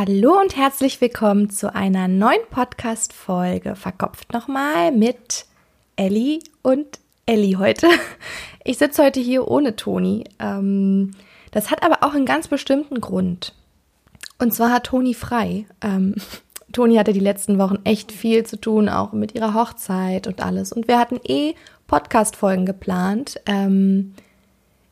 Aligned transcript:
Hallo 0.00 0.38
und 0.40 0.56
herzlich 0.56 1.00
willkommen 1.00 1.50
zu 1.50 1.74
einer 1.74 2.06
neuen 2.06 2.38
Podcast-Folge 2.52 3.74
Verkopft 3.74 4.32
nochmal 4.32 4.92
mit 4.92 5.46
Ellie 5.96 6.38
und 6.62 7.00
Ellie 7.26 7.58
heute. 7.58 7.88
Ich 8.62 8.78
sitze 8.78 9.02
heute 9.02 9.18
hier 9.18 9.48
ohne 9.48 9.74
Toni. 9.74 10.22
Ähm, 10.38 11.16
das 11.50 11.72
hat 11.72 11.82
aber 11.82 12.04
auch 12.04 12.14
einen 12.14 12.26
ganz 12.26 12.46
bestimmten 12.46 13.00
Grund. 13.00 13.56
Und 14.38 14.54
zwar 14.54 14.70
hat 14.70 14.84
Toni 14.84 15.14
frei. 15.14 15.66
Ähm, 15.80 16.14
Toni 16.72 16.94
hatte 16.94 17.12
die 17.12 17.18
letzten 17.18 17.58
Wochen 17.58 17.80
echt 17.82 18.12
viel 18.12 18.46
zu 18.46 18.60
tun, 18.60 18.88
auch 18.88 19.12
mit 19.12 19.34
ihrer 19.34 19.52
Hochzeit 19.52 20.28
und 20.28 20.40
alles. 20.40 20.72
Und 20.72 20.86
wir 20.86 21.00
hatten 21.00 21.18
eh 21.26 21.54
Podcast-Folgen 21.88 22.66
geplant. 22.66 23.40
Ähm, 23.46 24.14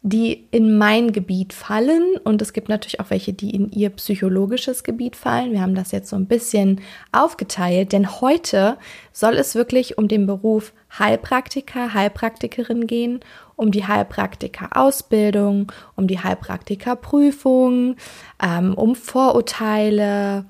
die 0.08 0.46
in 0.52 0.78
mein 0.78 1.10
Gebiet 1.10 1.52
fallen 1.52 2.16
und 2.22 2.40
es 2.40 2.52
gibt 2.52 2.68
natürlich 2.68 3.00
auch 3.00 3.10
welche, 3.10 3.32
die 3.32 3.50
in 3.50 3.72
ihr 3.72 3.90
psychologisches 3.90 4.84
Gebiet 4.84 5.16
fallen. 5.16 5.50
Wir 5.50 5.60
haben 5.60 5.74
das 5.74 5.90
jetzt 5.90 6.10
so 6.10 6.14
ein 6.14 6.26
bisschen 6.26 6.80
aufgeteilt, 7.10 7.90
denn 7.90 8.20
heute 8.20 8.78
soll 9.12 9.34
es 9.34 9.56
wirklich 9.56 9.98
um 9.98 10.06
den 10.06 10.26
Beruf 10.26 10.72
Heilpraktiker, 10.96 11.92
Heilpraktikerin 11.92 12.86
gehen, 12.86 13.18
um 13.56 13.72
die 13.72 13.84
Heilpraktiker-Ausbildung, 13.84 15.72
um 15.96 16.06
die 16.06 16.20
Heilpraktiker-Prüfung, 16.20 17.96
ähm, 18.40 18.74
um 18.74 18.94
Vorurteile, 18.94 20.44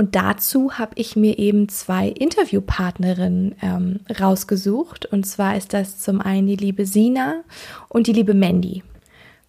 und 0.00 0.16
dazu 0.16 0.78
habe 0.78 0.92
ich 0.94 1.14
mir 1.14 1.38
eben 1.38 1.68
zwei 1.68 2.08
Interviewpartnerinnen 2.08 3.54
ähm, 3.60 4.00
rausgesucht. 4.18 5.04
Und 5.04 5.26
zwar 5.26 5.58
ist 5.58 5.74
das 5.74 5.98
zum 5.98 6.22
einen 6.22 6.46
die 6.46 6.56
liebe 6.56 6.86
Sina 6.86 7.42
und 7.90 8.06
die 8.06 8.14
liebe 8.14 8.32
Mandy. 8.32 8.82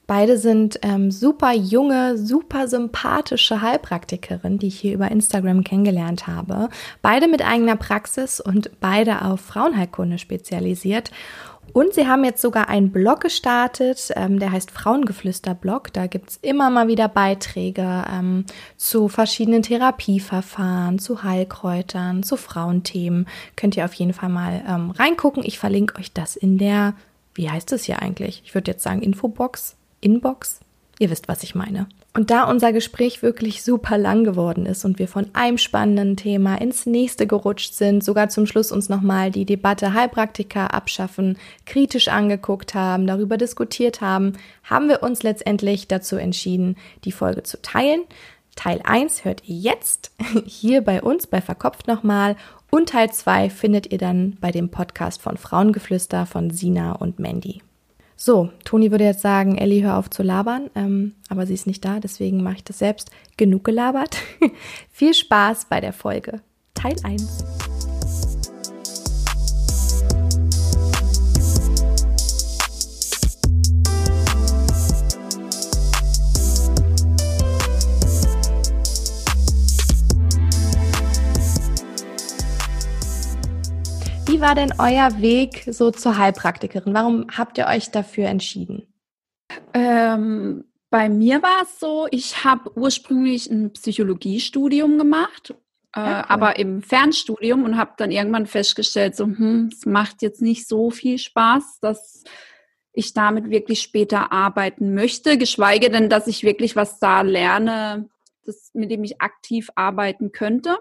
Beide 0.08 0.38
sind 0.38 0.77
ähm, 0.82 1.10
super 1.10 1.54
junge, 1.54 2.18
super 2.18 2.68
sympathische 2.68 3.62
Heilpraktikerinnen, 3.62 4.60
die 4.60 4.68
ich 4.68 4.77
hier 4.77 4.96
über 4.96 5.10
Instagram 5.10 5.64
kennengelernt 5.64 6.27
habe. 6.27 6.68
Beide 7.02 7.30
mit 7.30 7.48
eigener 7.48 7.77
Praxis 7.77 8.41
und 8.41 8.72
beide 8.82 9.22
auf 9.22 9.40
Frauenheilkunde 9.40 10.18
spezialisiert. 10.18 11.12
Und 11.74 11.94
sie 11.94 12.08
haben 12.08 12.24
jetzt 12.24 12.41
sogar 12.41 12.70
einen 12.70 12.91
Blog 12.91 13.22
gestartet, 13.22 14.12
ähm, 14.16 14.40
der 14.40 14.52
heißt 14.52 14.72
Frauengeflüster-Blog. 14.72 15.94
Da 15.94 16.08
gibt's 16.08 16.38
immer 16.41 16.70
mal 16.70 16.88
wieder 16.88 17.08
Beiträge 17.08 18.05
ähm, 18.12 18.46
zu 18.78 19.08
verschiedenen 19.08 19.62
Therapieverfahren, 19.63 21.00
zu 21.00 21.24
Heilkräutern, 21.24 22.24
zu 22.24 22.36
Frauenthemen. 22.36 23.28
Könnt 23.55 23.78
ihr 23.78 23.86
auf 23.86 23.94
jeden 23.94 24.13
Fall 24.13 24.30
mal 24.30 24.63
ähm, 24.68 24.91
reingucken. 24.91 25.44
Ich 25.44 25.60
verlinke 25.60 25.98
euch 26.00 26.12
das 26.12 26.36
in 26.36 26.58
der, 26.58 26.94
wie 27.36 27.50
heißt 27.50 27.72
es 27.72 27.85
hier 27.85 28.02
eigentlich? 28.02 28.41
Ich 28.46 28.54
würde 28.54 28.72
jetzt 28.72 28.84
sagen 28.84 29.02
Infobox, 29.02 29.76
Inbox. 30.02 30.60
Ihr 31.00 31.10
wisst, 31.10 31.28
was 31.28 31.44
ich 31.44 31.56
meine. 31.56 31.88
Und 32.13 32.29
da 32.29 32.43
unser 32.43 32.73
Gespräch 32.73 33.21
wirklich 33.21 33.63
super 33.63 33.98
lang 33.98 34.26
geworden 34.26 34.65
ist 34.65 34.84
und 34.84 34.99
wir 34.99 35.07
von 35.07 35.29
einem 35.31 35.57
spannenden 35.57 36.17
Thema 36.17 36.59
ins 36.59 36.85
nächste 36.85 37.26
gerutscht 37.26 37.73
sind, 37.73 38.04
sogar 38.04 38.27
zum 38.27 38.45
Schluss 38.45 38.73
uns 38.73 38.90
nochmal 38.90 39.31
die 39.31 39.45
Debatte 39.45 39.93
Heilpraktiker 39.93 40.73
abschaffen, 40.73 41.37
kritisch 41.65 42.09
angeguckt 42.09 42.76
haben, 42.76 43.07
darüber 43.07 43.37
diskutiert 43.37 44.01
haben, 44.01 44.34
haben 44.63 44.89
wir 44.89 45.04
uns 45.04 45.23
letztendlich 45.23 45.87
dazu 45.87 46.17
entschieden, 46.17 46.76
die 47.05 47.13
Folge 47.13 47.43
zu 47.43 47.62
teilen. 47.62 48.01
Teil 48.57 48.82
1 48.84 49.23
hört 49.23 49.48
ihr 49.48 49.55
jetzt 49.55 50.12
hier 50.45 50.82
bei 50.82 51.01
uns 51.01 51.27
bei 51.27 51.39
Verkopft 51.39 51.87
nochmal 51.87 52.35
und 52.70 52.89
Teil 52.89 53.09
2 53.09 53.49
findet 53.49 53.89
ihr 53.89 53.98
dann 53.98 54.37
bei 54.41 54.51
dem 54.51 54.70
Podcast 54.70 55.21
von 55.21 55.37
Frauengeflüster 55.37 56.26
von 56.26 56.51
Sina 56.51 56.91
und 56.91 57.20
Mandy. 57.20 57.62
So, 58.24 58.52
Toni 58.66 58.91
würde 58.91 59.05
jetzt 59.05 59.24
sagen, 59.24 59.58
Ellie, 59.58 59.82
hör 59.82 59.98
auf 59.98 60.12
zu 60.12 60.22
labern, 60.22 60.70
ähm, 60.76 61.16
aber 61.27 61.48
sie 61.48 61.55
ist 61.55 61.66
nicht 61.66 61.84
da, 61.84 62.00
deswegen 62.00 62.44
mache 62.44 62.58
ich 62.58 62.63
das 62.63 62.78
selbst. 62.78 63.10
Genug 63.36 63.63
gelabert. 63.63 64.16
Viel 64.91 65.16
Spaß 65.16 65.66
bei 65.66 65.81
der 65.81 65.91
Folge. 65.91 66.40
Teil 66.75 66.97
1. 67.02 67.60
Wie 84.41 84.47
war 84.47 84.56
denn 84.56 84.74
euer 84.79 85.22
Weg 85.22 85.66
so 85.68 85.91
zur 85.91 86.18
Heilpraktikerin? 86.18 86.96
Warum 86.96 87.28
habt 87.38 87.59
ihr 87.59 87.68
euch 87.68 87.91
dafür 87.91 88.25
entschieden? 88.25 88.91
Ähm, 89.75 90.63
bei 90.90 91.09
mir 91.09 91.44
war 91.44 91.62
es 91.62 91.79
so, 91.79 92.07
ich 92.09 92.44
habe 92.44 92.75
ursprünglich 92.75 93.51
ein 93.51 93.72
Psychologiestudium 93.72 94.97
gemacht, 94.97 95.53
äh, 95.96 96.00
ja, 96.00 96.22
cool. 96.22 96.25
aber 96.28 96.57
im 96.57 96.81
Fernstudium 96.81 97.63
und 97.66 97.78
habe 97.78 97.91
dann 97.97 98.09
irgendwann 98.09 98.47
festgestellt, 98.47 99.16
so, 99.16 99.25
hm, 99.25 99.69
es 99.72 99.85
macht 99.85 100.24
jetzt 100.24 100.41
nicht 100.41 100.68
so 100.68 100.90
viel 100.90 101.19
Spaß, 101.19 101.80
dass 101.80 102.24
ich 102.94 103.13
damit 103.13 103.51
wirklich 103.51 103.84
später 103.84 104.31
arbeiten 104.31 104.96
möchte, 104.96 105.38
geschweige 105.38 105.91
denn, 105.91 106.09
dass 106.09 106.25
ich 106.25 106.41
wirklich 106.41 106.75
was 106.75 106.97
da 106.97 107.22
lerne, 107.22 108.09
das, 108.44 108.72
mit 108.74 108.90
dem 108.90 109.03
ich 109.03 109.22
aktiv 109.22 109.69
arbeiten 109.75 110.31
könnte. 110.31 110.80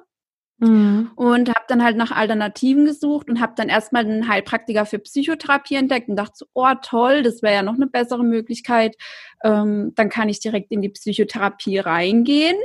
Mhm. 0.60 1.10
Und 1.16 1.48
habe 1.48 1.64
dann 1.68 1.82
halt 1.82 1.96
nach 1.96 2.10
Alternativen 2.10 2.84
gesucht 2.84 3.28
und 3.28 3.40
habe 3.40 3.54
dann 3.56 3.68
erstmal 3.68 4.04
einen 4.04 4.28
Heilpraktiker 4.28 4.84
für 4.84 4.98
Psychotherapie 4.98 5.76
entdeckt 5.76 6.08
und 6.08 6.16
dachte 6.16 6.34
so, 6.36 6.46
oh 6.52 6.74
toll, 6.82 7.22
das 7.22 7.42
wäre 7.42 7.54
ja 7.54 7.62
noch 7.62 7.74
eine 7.74 7.86
bessere 7.86 8.22
Möglichkeit. 8.22 8.96
Ähm, 9.42 9.92
dann 9.96 10.10
kann 10.10 10.28
ich 10.28 10.40
direkt 10.40 10.70
in 10.70 10.82
die 10.82 10.90
Psychotherapie 10.90 11.78
reingehen. 11.78 12.56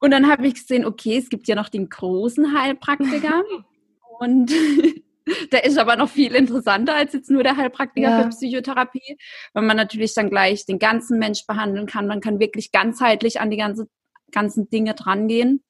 Und 0.00 0.10
dann 0.10 0.30
habe 0.30 0.46
ich 0.46 0.54
gesehen, 0.54 0.86
okay, 0.86 1.18
es 1.18 1.28
gibt 1.28 1.46
ja 1.46 1.54
noch 1.54 1.68
den 1.68 1.88
großen 1.88 2.58
Heilpraktiker. 2.58 3.42
und 4.18 4.50
der 5.52 5.64
ist 5.64 5.78
aber 5.78 5.96
noch 5.96 6.08
viel 6.08 6.34
interessanter 6.34 6.94
als 6.94 7.12
jetzt 7.12 7.30
nur 7.30 7.42
der 7.42 7.56
Heilpraktiker 7.56 8.08
ja. 8.08 8.22
für 8.22 8.28
Psychotherapie, 8.30 9.18
weil 9.52 9.62
man 9.64 9.76
natürlich 9.76 10.14
dann 10.14 10.30
gleich 10.30 10.64
den 10.64 10.78
ganzen 10.78 11.18
Mensch 11.18 11.46
behandeln 11.46 11.86
kann. 11.86 12.06
Man 12.06 12.20
kann 12.20 12.40
wirklich 12.40 12.72
ganzheitlich 12.72 13.40
an 13.40 13.50
die 13.50 13.56
ganze, 13.58 13.88
ganzen 14.32 14.70
Dinge 14.70 14.94
drangehen. 14.94 15.62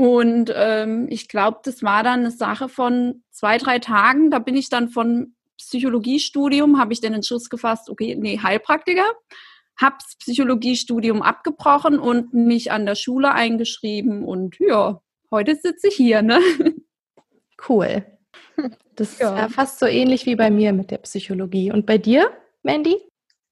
Und 0.00 0.50
ähm, 0.56 1.08
ich 1.10 1.28
glaube, 1.28 1.58
das 1.62 1.82
war 1.82 2.02
dann 2.02 2.20
eine 2.20 2.30
Sache 2.30 2.70
von 2.70 3.22
zwei, 3.30 3.58
drei 3.58 3.80
Tagen. 3.80 4.30
Da 4.30 4.38
bin 4.38 4.56
ich 4.56 4.70
dann 4.70 4.88
von 4.88 5.34
Psychologiestudium, 5.58 6.80
habe 6.80 6.94
ich 6.94 7.02
den 7.02 7.12
Entschluss 7.12 7.50
gefasst, 7.50 7.90
okay, 7.90 8.16
nee, 8.18 8.38
Heilpraktiker, 8.42 9.04
hab's 9.78 10.16
Psychologiestudium 10.16 11.20
abgebrochen 11.20 11.98
und 11.98 12.32
mich 12.32 12.72
an 12.72 12.86
der 12.86 12.94
Schule 12.94 13.32
eingeschrieben. 13.32 14.24
Und 14.24 14.58
ja, 14.58 15.02
heute 15.30 15.54
sitze 15.54 15.88
ich 15.88 15.96
hier, 15.96 16.22
ne? 16.22 16.40
Cool. 17.68 18.02
Das 18.96 19.18
ja. 19.18 19.34
ist 19.34 19.38
ja 19.38 19.48
fast 19.50 19.80
so 19.80 19.84
ähnlich 19.84 20.24
wie 20.24 20.34
bei 20.34 20.50
mir 20.50 20.72
mit 20.72 20.90
der 20.90 20.96
Psychologie. 20.98 21.70
Und 21.70 21.84
bei 21.84 21.98
dir, 21.98 22.30
Mandy? 22.62 22.96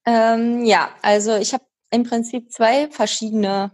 Ähm, 0.06 0.64
ja, 0.64 0.88
also 1.02 1.36
ich 1.36 1.52
habe 1.52 1.64
im 1.90 2.04
Prinzip 2.04 2.50
zwei 2.50 2.88
verschiedene 2.88 3.70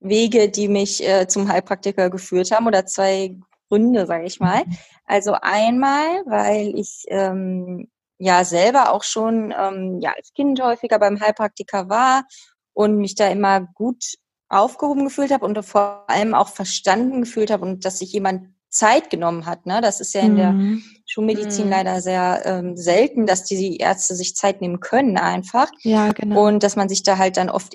Wege, 0.00 0.48
die 0.48 0.68
mich 0.68 1.06
äh, 1.06 1.26
zum 1.26 1.48
Heilpraktiker 1.48 2.10
geführt 2.10 2.50
haben 2.50 2.66
oder 2.66 2.86
zwei 2.86 3.36
Gründe, 3.68 4.06
sage 4.06 4.24
ich 4.24 4.40
mal. 4.40 4.64
Also 5.04 5.34
einmal, 5.40 6.22
weil 6.26 6.78
ich 6.78 7.04
ähm, 7.08 7.88
ja 8.18 8.44
selber 8.44 8.92
auch 8.92 9.04
schon 9.04 9.54
ähm, 9.58 10.00
ja 10.00 10.12
als 10.16 10.32
Kind 10.34 10.62
häufiger 10.62 10.98
beim 10.98 11.20
Heilpraktiker 11.20 11.88
war 11.88 12.24
und 12.72 12.98
mich 12.98 13.14
da 13.14 13.28
immer 13.28 13.60
gut 13.74 14.04
aufgehoben 14.48 15.04
gefühlt 15.04 15.30
habe 15.30 15.44
und 15.44 15.62
vor 15.64 16.04
allem 16.08 16.34
auch 16.34 16.48
verstanden 16.48 17.22
gefühlt 17.22 17.50
habe 17.50 17.64
und 17.64 17.84
dass 17.84 17.98
sich 17.98 18.12
jemand 18.12 18.54
Zeit 18.70 19.10
genommen 19.10 19.46
hat. 19.46 19.66
Ne? 19.66 19.80
Das 19.80 20.00
ist 20.00 20.14
ja 20.14 20.20
in 20.20 20.36
der 20.36 20.52
mhm. 20.52 20.82
Schulmedizin 21.06 21.66
mhm. 21.66 21.70
leider 21.70 22.00
sehr 22.00 22.42
ähm, 22.44 22.76
selten, 22.76 23.26
dass 23.26 23.44
die 23.44 23.78
Ärzte 23.78 24.14
sich 24.14 24.36
Zeit 24.36 24.60
nehmen 24.60 24.80
können 24.80 25.16
einfach. 25.16 25.70
Ja, 25.82 26.12
genau. 26.12 26.46
Und 26.46 26.62
dass 26.62 26.76
man 26.76 26.88
sich 26.88 27.02
da 27.02 27.18
halt 27.18 27.36
dann 27.36 27.50
oft 27.50 27.74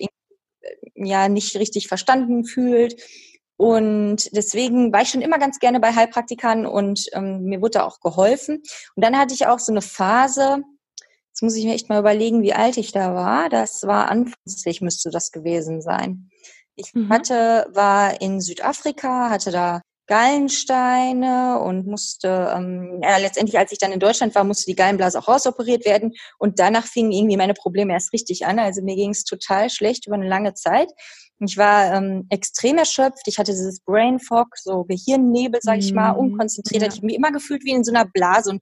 ja 0.95 1.29
nicht 1.29 1.55
richtig 1.55 1.87
verstanden 1.87 2.45
fühlt. 2.45 3.01
Und 3.55 4.35
deswegen 4.35 4.91
war 4.91 5.03
ich 5.03 5.09
schon 5.09 5.21
immer 5.21 5.37
ganz 5.37 5.59
gerne 5.59 5.79
bei 5.79 5.93
Heilpraktikern 5.93 6.65
und 6.65 7.05
ähm, 7.13 7.43
mir 7.43 7.61
wurde 7.61 7.83
auch 7.83 7.99
geholfen. 7.99 8.61
Und 8.95 9.05
dann 9.05 9.17
hatte 9.17 9.33
ich 9.33 9.47
auch 9.47 9.59
so 9.59 9.71
eine 9.71 9.81
Phase, 9.81 10.63
jetzt 11.29 11.43
muss 11.43 11.55
ich 11.55 11.65
mir 11.65 11.73
echt 11.73 11.89
mal 11.89 11.99
überlegen, 11.99 12.41
wie 12.41 12.53
alt 12.53 12.77
ich 12.77 12.91
da 12.91 13.13
war. 13.13 13.49
Das 13.49 13.83
war 13.83 14.09
anfänglich 14.09 14.81
müsste 14.81 15.11
das 15.11 15.31
gewesen 15.31 15.81
sein. 15.81 16.29
Ich 16.75 16.93
mhm. 16.93 17.09
hatte, 17.09 17.67
war 17.71 18.19
in 18.21 18.41
Südafrika, 18.41 19.29
hatte 19.29 19.51
da 19.51 19.81
Gallensteine 20.07 21.59
und 21.59 21.87
musste, 21.87 22.53
ähm, 22.55 22.99
ja, 23.01 23.17
letztendlich, 23.17 23.57
als 23.57 23.71
ich 23.71 23.77
dann 23.77 23.93
in 23.93 23.99
Deutschland 23.99 24.35
war, 24.35 24.43
musste 24.43 24.65
die 24.65 24.75
Gallenblase 24.75 25.17
auch 25.17 25.27
rausoperiert 25.27 25.85
werden. 25.85 26.11
Und 26.39 26.59
danach 26.59 26.85
fingen 26.85 27.11
irgendwie 27.11 27.37
meine 27.37 27.53
Probleme 27.53 27.93
erst 27.93 28.11
richtig 28.11 28.45
an. 28.45 28.59
Also 28.59 28.81
mir 28.81 28.95
ging 28.95 29.11
es 29.11 29.23
total 29.23 29.69
schlecht 29.69 30.05
über 30.07 30.15
eine 30.15 30.27
lange 30.27 30.53
Zeit. 30.53 30.89
Ich 31.39 31.57
war 31.57 31.93
ähm, 31.93 32.25
extrem 32.29 32.77
erschöpft. 32.77 33.27
Ich 33.27 33.37
hatte 33.37 33.51
dieses 33.51 33.81
Brain 33.81 34.19
Fog, 34.19 34.47
so 34.57 34.83
Gehirnnebel, 34.83 35.59
sag 35.63 35.79
ich 35.79 35.93
mal, 35.93 36.13
mhm. 36.13 36.19
unkonzentriert. 36.19 36.81
Ja. 36.81 36.87
Ich 36.89 36.97
habe 36.97 37.05
mich 37.05 37.15
immer 37.15 37.31
gefühlt 37.31 37.63
wie 37.63 37.71
in 37.71 37.83
so 37.83 37.91
einer 37.91 38.05
Blase. 38.05 38.51
Und 38.51 38.61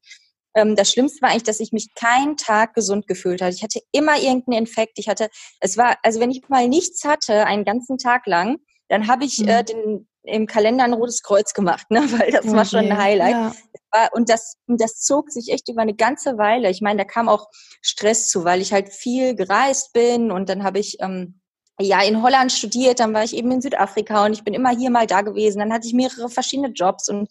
ähm, 0.55 0.75
das 0.75 0.91
Schlimmste 0.91 1.21
war 1.21 1.29
eigentlich, 1.29 1.43
dass 1.43 1.59
ich 1.59 1.71
mich 1.71 1.93
keinen 1.95 2.37
Tag 2.37 2.73
gesund 2.73 3.07
gefühlt 3.07 3.41
hatte. 3.41 3.55
Ich 3.55 3.63
hatte 3.63 3.81
immer 3.91 4.17
irgendeinen 4.17 4.59
Infekt. 4.59 4.99
Ich 4.99 5.07
hatte, 5.07 5.29
es 5.59 5.77
war, 5.77 5.97
also 6.03 6.19
wenn 6.19 6.31
ich 6.31 6.47
mal 6.49 6.67
nichts 6.67 7.03
hatte, 7.03 7.45
einen 7.45 7.65
ganzen 7.65 7.97
Tag 7.97 8.27
lang, 8.27 8.57
dann 8.89 9.07
habe 9.07 9.25
ich 9.25 9.39
mhm. 9.39 9.47
äh, 9.47 9.63
den, 9.63 10.07
im 10.23 10.45
Kalender 10.45 10.83
ein 10.83 10.93
rotes 10.93 11.23
Kreuz 11.23 11.53
gemacht, 11.53 11.89
ne? 11.89 11.99
weil 12.19 12.31
das 12.31 12.45
okay. 12.45 12.55
war 12.55 12.65
schon 12.65 12.79
ein 12.79 12.97
Highlight. 12.97 13.31
Ja. 13.31 14.09
Und 14.13 14.29
das, 14.29 14.57
das 14.67 15.01
zog 15.01 15.31
sich 15.31 15.51
echt 15.51 15.67
über 15.67 15.81
eine 15.81 15.95
ganze 15.95 16.37
Weile. 16.37 16.69
Ich 16.69 16.81
meine, 16.81 16.99
da 16.99 17.03
kam 17.03 17.27
auch 17.27 17.47
Stress 17.81 18.29
zu, 18.29 18.45
weil 18.45 18.61
ich 18.61 18.71
halt 18.71 18.89
viel 18.89 19.35
gereist 19.35 19.91
bin 19.93 20.31
und 20.31 20.47
dann 20.47 20.63
habe 20.63 20.79
ich 20.79 20.97
ähm, 21.01 21.41
ja 21.79 22.01
in 22.01 22.23
Holland 22.23 22.51
studiert, 22.51 22.99
dann 22.99 23.13
war 23.13 23.23
ich 23.23 23.35
eben 23.35 23.51
in 23.51 23.61
Südafrika 23.61 24.25
und 24.25 24.33
ich 24.33 24.43
bin 24.43 24.53
immer 24.53 24.69
hier 24.69 24.91
mal 24.91 25.07
da 25.07 25.21
gewesen. 25.21 25.59
Dann 25.59 25.73
hatte 25.73 25.87
ich 25.87 25.93
mehrere 25.93 26.29
verschiedene 26.29 26.69
Jobs 26.69 27.09
und 27.09 27.27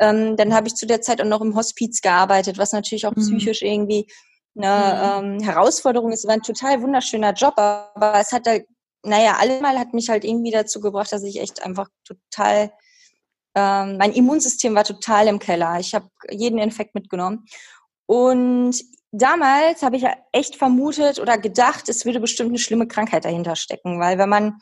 ähm, 0.00 0.36
dann 0.36 0.54
habe 0.54 0.66
ich 0.66 0.74
zu 0.74 0.86
der 0.86 1.02
Zeit 1.02 1.20
auch 1.20 1.26
noch 1.26 1.40
im 1.40 1.54
Hospiz 1.54 2.00
gearbeitet, 2.00 2.58
was 2.58 2.72
natürlich 2.72 3.06
auch 3.06 3.14
mhm. 3.14 3.20
psychisch 3.20 3.62
irgendwie 3.62 4.06
eine 4.56 5.20
mhm. 5.22 5.34
ähm, 5.34 5.42
Herausforderung 5.42 6.12
ist. 6.12 6.20
Es 6.20 6.26
war 6.26 6.34
ein 6.34 6.42
total 6.42 6.82
wunderschöner 6.82 7.32
Job, 7.32 7.54
aber 7.56 8.18
es 8.18 8.32
hat 8.32 8.46
halt 8.46 8.66
naja, 9.04 9.36
allemal 9.38 9.78
hat 9.78 9.94
mich 9.94 10.08
halt 10.08 10.24
irgendwie 10.24 10.50
dazu 10.50 10.80
gebracht, 10.80 11.12
dass 11.12 11.22
ich 11.22 11.40
echt 11.40 11.64
einfach 11.64 11.88
total, 12.04 12.72
ähm, 13.54 13.96
mein 13.98 14.12
Immunsystem 14.12 14.74
war 14.74 14.84
total 14.84 15.28
im 15.28 15.38
Keller. 15.38 15.78
Ich 15.80 15.94
habe 15.94 16.08
jeden 16.30 16.58
Infekt 16.58 16.94
mitgenommen. 16.94 17.46
Und 18.06 18.76
damals 19.10 19.82
habe 19.82 19.96
ich 19.96 20.04
echt 20.32 20.56
vermutet 20.56 21.18
oder 21.18 21.38
gedacht, 21.38 21.88
es 21.88 22.04
würde 22.04 22.20
bestimmt 22.20 22.50
eine 22.50 22.58
schlimme 22.58 22.86
Krankheit 22.86 23.24
dahinter 23.24 23.56
stecken, 23.56 24.00
weil 24.00 24.18
wenn 24.18 24.28
man 24.28 24.58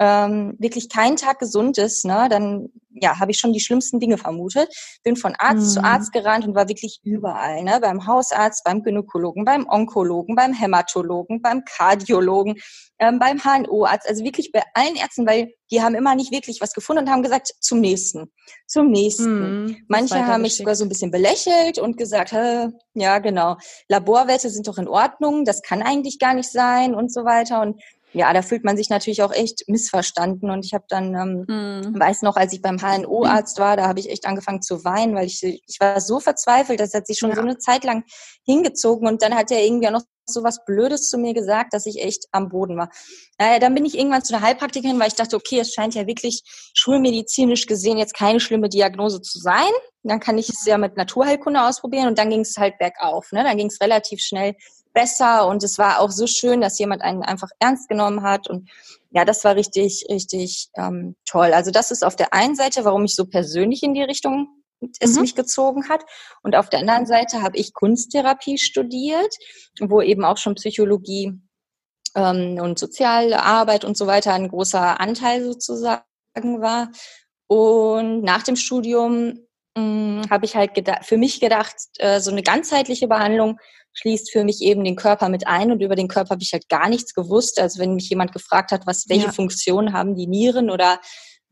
ähm, 0.00 0.56
wirklich 0.58 0.88
keinen 0.88 1.16
Tag 1.16 1.38
gesund 1.38 1.76
ist, 1.76 2.06
ne, 2.06 2.26
dann 2.30 2.70
ja, 2.92 3.20
habe 3.20 3.30
ich 3.30 3.38
schon 3.38 3.52
die 3.52 3.60
schlimmsten 3.60 4.00
Dinge 4.00 4.16
vermutet. 4.16 4.74
Bin 5.04 5.14
von 5.14 5.34
Arzt 5.38 5.62
mhm. 5.62 5.68
zu 5.68 5.84
Arzt 5.84 6.12
gerannt 6.12 6.46
und 6.46 6.54
war 6.54 6.68
wirklich 6.68 7.00
überall, 7.04 7.62
ne, 7.62 7.78
beim 7.82 8.06
Hausarzt, 8.06 8.64
beim 8.64 8.82
Gynäkologen, 8.82 9.44
beim 9.44 9.66
Onkologen, 9.68 10.34
beim 10.34 10.54
Hämatologen, 10.54 11.42
beim 11.42 11.64
Kardiologen, 11.64 12.56
ähm, 12.98 13.18
beim 13.18 13.42
HNO-Arzt, 13.42 14.08
also 14.08 14.24
wirklich 14.24 14.52
bei 14.52 14.62
allen 14.72 14.96
Ärzten, 14.96 15.26
weil 15.26 15.52
die 15.70 15.82
haben 15.82 15.94
immer 15.94 16.14
nicht 16.14 16.32
wirklich 16.32 16.60
was 16.62 16.72
gefunden 16.72 17.04
und 17.04 17.10
haben 17.10 17.22
gesagt, 17.22 17.52
zum 17.60 17.80
nächsten, 17.80 18.32
zum 18.66 18.90
nächsten. 18.90 19.64
Mhm, 19.64 19.76
Manche 19.86 20.26
haben 20.26 20.42
mich 20.42 20.56
sogar 20.56 20.74
so 20.74 20.84
ein 20.84 20.88
bisschen 20.88 21.10
belächelt 21.10 21.78
und 21.78 21.98
gesagt, 21.98 22.32
ja 22.94 23.18
genau, 23.18 23.56
Laborwerte 23.88 24.48
sind 24.48 24.66
doch 24.66 24.78
in 24.78 24.88
Ordnung, 24.88 25.44
das 25.44 25.60
kann 25.60 25.82
eigentlich 25.82 26.18
gar 26.18 26.34
nicht 26.34 26.50
sein 26.50 26.94
und 26.94 27.12
so 27.12 27.24
weiter. 27.24 27.60
Und 27.60 27.80
ja, 28.12 28.32
da 28.32 28.42
fühlt 28.42 28.64
man 28.64 28.76
sich 28.76 28.90
natürlich 28.90 29.22
auch 29.22 29.32
echt 29.32 29.64
missverstanden. 29.68 30.50
Und 30.50 30.64
ich 30.64 30.74
habe 30.74 30.84
dann, 30.88 31.14
ähm, 31.14 31.44
mhm. 31.46 32.00
weiß 32.00 32.22
noch, 32.22 32.36
als 32.36 32.52
ich 32.52 32.62
beim 32.62 32.78
HNO-Arzt 32.78 33.58
war, 33.58 33.76
da 33.76 33.86
habe 33.86 34.00
ich 34.00 34.10
echt 34.10 34.26
angefangen 34.26 34.62
zu 34.62 34.84
weinen, 34.84 35.14
weil 35.14 35.26
ich, 35.26 35.42
ich 35.42 35.76
war 35.78 36.00
so 36.00 36.18
verzweifelt, 36.20 36.80
das 36.80 36.94
hat 36.94 37.06
sich 37.06 37.18
schon 37.18 37.30
ja. 37.30 37.36
so 37.36 37.42
eine 37.42 37.58
Zeit 37.58 37.84
lang 37.84 38.04
hingezogen. 38.44 39.06
Und 39.06 39.22
dann 39.22 39.34
hat 39.34 39.50
er 39.50 39.64
irgendwie 39.64 39.88
auch 39.88 39.92
noch 39.92 40.04
so 40.26 40.42
was 40.42 40.64
Blödes 40.64 41.08
zu 41.08 41.18
mir 41.18 41.34
gesagt, 41.34 41.72
dass 41.74 41.86
ich 41.86 42.02
echt 42.02 42.26
am 42.32 42.48
Boden 42.48 42.76
war. 42.76 42.90
Naja, 43.38 43.58
dann 43.58 43.74
bin 43.74 43.84
ich 43.84 43.98
irgendwann 43.98 44.22
zu 44.22 44.34
einer 44.34 44.44
Heilpraktikerin, 44.44 44.98
weil 44.98 45.08
ich 45.08 45.14
dachte, 45.14 45.36
okay, 45.36 45.60
es 45.60 45.72
scheint 45.72 45.94
ja 45.94 46.06
wirklich 46.06 46.42
schulmedizinisch 46.74 47.66
gesehen 47.66 47.98
jetzt 47.98 48.14
keine 48.14 48.40
schlimme 48.40 48.68
Diagnose 48.68 49.20
zu 49.20 49.38
sein. 49.38 49.70
Dann 50.02 50.20
kann 50.20 50.38
ich 50.38 50.48
es 50.48 50.64
ja 50.64 50.78
mit 50.78 50.96
Naturheilkunde 50.96 51.62
ausprobieren 51.62 52.08
und 52.08 52.18
dann 52.18 52.30
ging 52.30 52.40
es 52.40 52.56
halt 52.56 52.78
bergauf. 52.78 53.32
Ne? 53.32 53.44
Dann 53.44 53.56
ging 53.56 53.66
es 53.66 53.80
relativ 53.80 54.20
schnell 54.20 54.54
besser 54.92 55.46
und 55.46 55.62
es 55.62 55.78
war 55.78 56.00
auch 56.00 56.10
so 56.10 56.26
schön, 56.26 56.60
dass 56.60 56.78
jemand 56.78 57.02
einen 57.02 57.22
einfach 57.22 57.50
ernst 57.58 57.88
genommen 57.88 58.22
hat 58.22 58.48
und 58.48 58.68
ja, 59.10 59.24
das 59.24 59.44
war 59.44 59.56
richtig, 59.56 60.06
richtig 60.08 60.68
ähm, 60.76 61.16
toll. 61.24 61.52
Also 61.52 61.70
das 61.70 61.90
ist 61.90 62.04
auf 62.04 62.16
der 62.16 62.32
einen 62.32 62.54
Seite, 62.54 62.84
warum 62.84 63.04
ich 63.04 63.14
so 63.14 63.26
persönlich 63.26 63.82
in 63.82 63.94
die 63.94 64.02
Richtung 64.02 64.48
es 65.00 65.14
mhm. 65.14 65.22
mich 65.22 65.34
gezogen 65.34 65.88
hat. 65.88 66.04
Und 66.42 66.56
auf 66.56 66.70
der 66.70 66.80
anderen 66.80 67.06
Seite 67.06 67.42
habe 67.42 67.56
ich 67.56 67.74
Kunsttherapie 67.74 68.58
studiert, 68.58 69.34
wo 69.80 70.00
eben 70.00 70.24
auch 70.24 70.36
schon 70.36 70.54
Psychologie 70.54 71.32
ähm, 72.14 72.58
und 72.60 72.78
soziale 72.78 73.42
Arbeit 73.42 73.84
und 73.84 73.96
so 73.96 74.06
weiter 74.06 74.32
ein 74.32 74.48
großer 74.48 75.00
Anteil 75.00 75.44
sozusagen 75.44 76.02
war. 76.34 76.90
Und 77.46 78.22
nach 78.22 78.42
dem 78.42 78.56
Studium 78.56 79.40
hm, 79.76 80.22
habe 80.30 80.44
ich 80.44 80.56
halt 80.56 80.72
für 81.02 81.16
mich 81.16 81.40
gedacht, 81.40 81.74
äh, 81.98 82.20
so 82.20 82.30
eine 82.30 82.42
ganzheitliche 82.42 83.08
Behandlung 83.08 83.58
schließt 83.92 84.30
für 84.30 84.44
mich 84.44 84.62
eben 84.62 84.84
den 84.84 84.96
Körper 84.96 85.28
mit 85.28 85.46
ein 85.46 85.72
und 85.72 85.82
über 85.82 85.96
den 85.96 86.08
Körper 86.08 86.30
habe 86.30 86.42
ich 86.42 86.52
halt 86.52 86.68
gar 86.68 86.88
nichts 86.88 87.14
gewusst. 87.14 87.60
Also 87.60 87.80
wenn 87.80 87.94
mich 87.94 88.08
jemand 88.08 88.32
gefragt 88.32 88.72
hat, 88.72 88.86
was 88.86 89.08
welche 89.08 89.26
ja. 89.26 89.32
Funktion 89.32 89.92
haben 89.92 90.14
die 90.14 90.26
Nieren 90.26 90.70
oder 90.70 91.00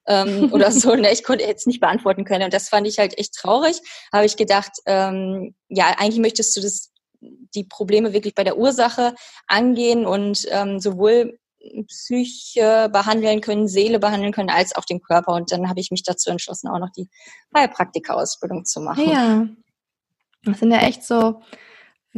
ähm, 0.06 0.48
oder 0.52 0.72
so, 0.72 0.94
ne, 0.94 1.12
ich 1.12 1.24
konnte 1.24 1.44
jetzt 1.44 1.66
nicht 1.66 1.80
beantworten 1.80 2.24
können 2.24 2.44
und 2.44 2.54
das 2.54 2.68
fand 2.68 2.86
ich 2.86 2.98
halt 2.98 3.18
echt 3.18 3.34
traurig. 3.34 3.80
Habe 4.12 4.26
ich 4.26 4.36
gedacht, 4.36 4.72
ähm, 4.86 5.54
ja, 5.68 5.94
eigentlich 5.98 6.20
möchtest 6.20 6.56
du 6.56 6.60
das 6.60 6.92
die 7.20 7.64
Probleme 7.64 8.12
wirklich 8.12 8.34
bei 8.34 8.44
der 8.44 8.58
Ursache 8.58 9.14
angehen 9.48 10.06
und 10.06 10.46
ähm, 10.50 10.78
sowohl 10.78 11.38
Psyche 11.88 12.88
behandeln 12.92 13.40
können, 13.40 13.68
Seele 13.68 13.98
behandeln 13.98 14.32
können, 14.32 14.50
als 14.50 14.76
auch 14.76 14.84
den 14.84 15.00
Körper. 15.00 15.32
Und 15.32 15.50
dann 15.50 15.68
habe 15.68 15.80
ich 15.80 15.90
mich 15.90 16.02
dazu 16.02 16.30
entschlossen, 16.30 16.68
auch 16.68 16.78
noch 16.78 16.90
die 16.96 17.08
Heilpraktika-Ausbildung 17.54 18.64
zu 18.64 18.80
machen. 18.80 19.10
Ja, 19.10 19.48
das 20.44 20.60
sind 20.60 20.70
ja 20.70 20.78
echt 20.78 21.02
so 21.02 21.40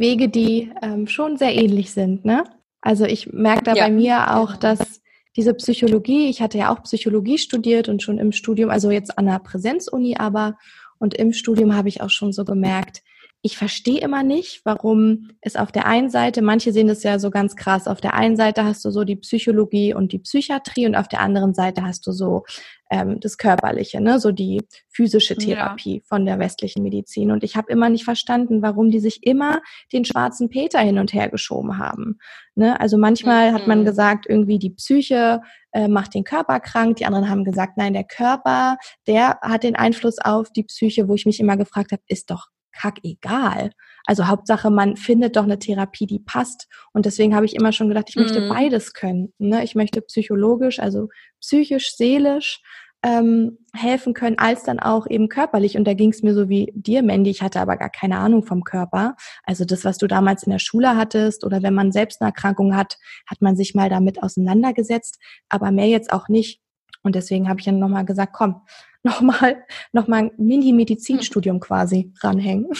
Wege, 0.01 0.27
die 0.27 0.71
ähm, 0.81 1.07
schon 1.07 1.37
sehr 1.37 1.55
ähnlich 1.55 1.91
sind, 1.91 2.25
ne? 2.25 2.43
Also 2.81 3.05
ich 3.05 3.31
merke 3.31 3.63
da 3.63 3.73
ja. 3.73 3.85
bei 3.85 3.91
mir 3.91 4.35
auch, 4.35 4.57
dass 4.57 5.01
diese 5.37 5.53
Psychologie, 5.53 6.29
ich 6.29 6.41
hatte 6.41 6.57
ja 6.57 6.73
auch 6.73 6.83
Psychologie 6.83 7.37
studiert 7.37 7.87
und 7.87 8.03
schon 8.03 8.17
im 8.17 8.33
Studium, 8.33 8.69
also 8.69 8.91
jetzt 8.91 9.17
an 9.17 9.27
der 9.27 9.39
Präsenzuni 9.39 10.17
aber, 10.17 10.57
und 10.99 11.13
im 11.13 11.33
Studium 11.33 11.75
habe 11.75 11.89
ich 11.89 12.01
auch 12.01 12.09
schon 12.09 12.33
so 12.33 12.43
gemerkt, 12.43 13.01
ich 13.43 13.57
verstehe 13.57 13.99
immer 13.99 14.21
nicht, 14.21 14.61
warum 14.65 15.29
es 15.41 15.55
auf 15.55 15.71
der 15.71 15.87
einen 15.87 16.11
Seite, 16.11 16.43
manche 16.43 16.71
sehen 16.71 16.87
das 16.87 17.01
ja 17.01 17.17
so 17.17 17.31
ganz 17.31 17.55
krass, 17.55 17.87
auf 17.87 17.99
der 17.99 18.13
einen 18.13 18.35
Seite 18.35 18.65
hast 18.65 18.85
du 18.85 18.91
so 18.91 19.03
die 19.03 19.15
Psychologie 19.15 19.95
und 19.95 20.11
die 20.11 20.19
Psychiatrie 20.19 20.85
und 20.85 20.95
auf 20.95 21.07
der 21.07 21.21
anderen 21.21 21.55
Seite 21.55 21.81
hast 21.81 22.05
du 22.05 22.11
so 22.11 22.43
ähm, 22.91 23.19
das 23.19 23.39
Körperliche, 23.39 23.99
ne? 23.99 24.19
so 24.19 24.31
die 24.31 24.61
physische 24.89 25.35
Therapie 25.35 25.95
ja. 25.95 26.01
von 26.03 26.25
der 26.25 26.37
westlichen 26.37 26.83
Medizin. 26.83 27.31
Und 27.31 27.43
ich 27.43 27.55
habe 27.55 27.71
immer 27.71 27.89
nicht 27.89 28.03
verstanden, 28.03 28.61
warum 28.61 28.91
die 28.91 28.99
sich 28.99 29.25
immer 29.25 29.61
den 29.91 30.05
schwarzen 30.05 30.49
Peter 30.49 30.79
hin 30.79 30.99
und 30.99 31.11
her 31.11 31.29
geschoben 31.29 31.79
haben. 31.79 32.19
Ne? 32.53 32.79
Also 32.79 32.99
manchmal 32.99 33.51
mhm. 33.51 33.55
hat 33.55 33.65
man 33.65 33.79
mhm. 33.79 33.85
gesagt, 33.85 34.27
irgendwie 34.29 34.59
die 34.59 34.69
Psyche 34.69 35.41
äh, 35.71 35.87
macht 35.87 36.13
den 36.13 36.25
Körper 36.25 36.59
krank, 36.59 36.97
die 36.97 37.05
anderen 37.05 37.27
haben 37.27 37.43
gesagt, 37.43 37.75
nein, 37.77 37.93
der 37.93 38.03
Körper, 38.03 38.77
der 39.07 39.39
hat 39.41 39.63
den 39.63 39.75
Einfluss 39.75 40.19
auf 40.19 40.51
die 40.51 40.63
Psyche, 40.63 41.07
wo 41.07 41.15
ich 41.15 41.25
mich 41.25 41.39
immer 41.39 41.57
gefragt 41.57 41.91
habe, 41.91 42.03
ist 42.07 42.29
doch 42.29 42.49
kackegal. 42.71 43.71
Also 44.05 44.27
Hauptsache, 44.27 44.69
man 44.69 44.97
findet 44.97 45.35
doch 45.35 45.43
eine 45.43 45.59
Therapie, 45.59 46.05
die 46.07 46.19
passt. 46.19 46.67
Und 46.93 47.05
deswegen 47.05 47.35
habe 47.35 47.45
ich 47.45 47.55
immer 47.55 47.71
schon 47.71 47.87
gedacht, 47.87 48.09
ich 48.09 48.15
mhm. 48.15 48.23
möchte 48.23 48.47
beides 48.47 48.93
können. 48.93 49.33
Ne? 49.37 49.63
Ich 49.63 49.75
möchte 49.75 50.01
psychologisch, 50.01 50.79
also 50.79 51.09
psychisch, 51.39 51.95
seelisch 51.95 52.61
ähm, 53.03 53.57
helfen 53.73 54.13
können, 54.13 54.37
als 54.37 54.63
dann 54.63 54.79
auch 54.79 55.07
eben 55.07 55.27
körperlich. 55.27 55.77
Und 55.77 55.85
da 55.85 55.93
ging 55.93 56.11
es 56.11 56.21
mir 56.21 56.33
so 56.33 56.49
wie 56.49 56.71
dir, 56.75 57.01
Mandy. 57.03 57.31
Ich 57.31 57.41
hatte 57.41 57.59
aber 57.59 57.77
gar 57.77 57.89
keine 57.89 58.17
Ahnung 58.17 58.43
vom 58.43 58.63
Körper. 58.63 59.15
Also 59.43 59.65
das, 59.65 59.85
was 59.85 59.97
du 59.97 60.07
damals 60.07 60.43
in 60.43 60.51
der 60.51 60.59
Schule 60.59 60.95
hattest 60.95 61.43
oder 61.43 61.63
wenn 61.63 61.73
man 61.73 61.91
selbst 61.91 62.21
eine 62.21 62.29
Erkrankung 62.29 62.75
hat, 62.75 62.97
hat 63.27 63.41
man 63.41 63.55
sich 63.55 63.73
mal 63.73 63.89
damit 63.89 64.21
auseinandergesetzt, 64.21 65.19
aber 65.49 65.71
mehr 65.71 65.87
jetzt 65.87 66.13
auch 66.13 66.27
nicht. 66.27 66.61
Und 67.03 67.15
deswegen 67.15 67.49
habe 67.49 67.59
ich 67.59 67.65
dann 67.65 67.79
nochmal 67.79 68.05
gesagt, 68.05 68.33
komm, 68.33 68.61
nochmal 69.21 69.63
noch 69.93 70.07
mal 70.07 70.23
ein 70.23 70.31
Mini-Medizinstudium 70.37 71.59
quasi 71.59 72.13
ranhängen. 72.21 72.71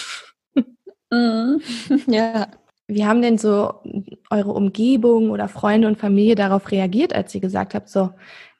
Mhm. 1.11 1.61
Ja. 2.07 2.47
Wie 2.87 3.05
haben 3.05 3.21
denn 3.21 3.37
so 3.37 3.73
eure 4.29 4.51
Umgebung 4.51 5.29
oder 5.29 5.47
Freunde 5.47 5.87
und 5.87 5.97
Familie 5.97 6.35
darauf 6.35 6.71
reagiert, 6.71 7.13
als 7.13 7.33
ihr 7.33 7.39
gesagt 7.39 7.73
habt, 7.73 7.87
so, 7.87 8.11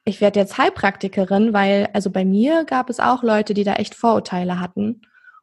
ich 0.06 0.22
werde 0.22 0.40
jetzt 0.40 0.58
Heilpraktikerin, 0.58 1.54
weil, 1.54 1.90
also 1.94 2.10
bei 2.10 2.24
mir 2.24 2.64
gab 2.64 2.90
es 2.90 3.02
auch 3.02 3.24
Leute, 3.24 3.54
die 3.54 3.66
da 3.66 3.74
echt 3.74 3.94
Vorurteile 3.94 4.60
hatten 4.62 5.02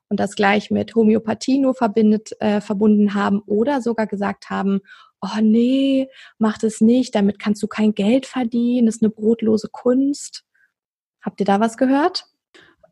und 0.09 0.19
das 0.21 0.37
gleich 0.37 0.71
mit 0.71 0.95
Homöopathie 0.95 1.59
nur 1.59 1.75
verbindet, 1.75 2.31
äh, 2.41 2.63
verbunden 2.63 3.15
haben 3.15 3.41
oder 3.47 3.83
sogar 3.83 4.07
gesagt 4.07 4.49
haben, 4.49 4.81
oh 5.21 5.41
nee, 5.43 6.09
mach 6.39 6.59
das 6.59 6.81
nicht, 6.81 7.15
damit 7.15 7.39
kannst 7.39 7.63
du 7.63 7.67
kein 7.67 7.95
Geld 7.95 8.27
verdienen, 8.27 8.89
ist 8.89 9.03
eine 9.03 9.11
brotlose 9.11 9.69
Kunst. 9.71 10.45
Habt 11.23 11.41
ihr 11.41 11.47
da 11.47 11.61
was 11.61 11.77
gehört? 11.77 12.27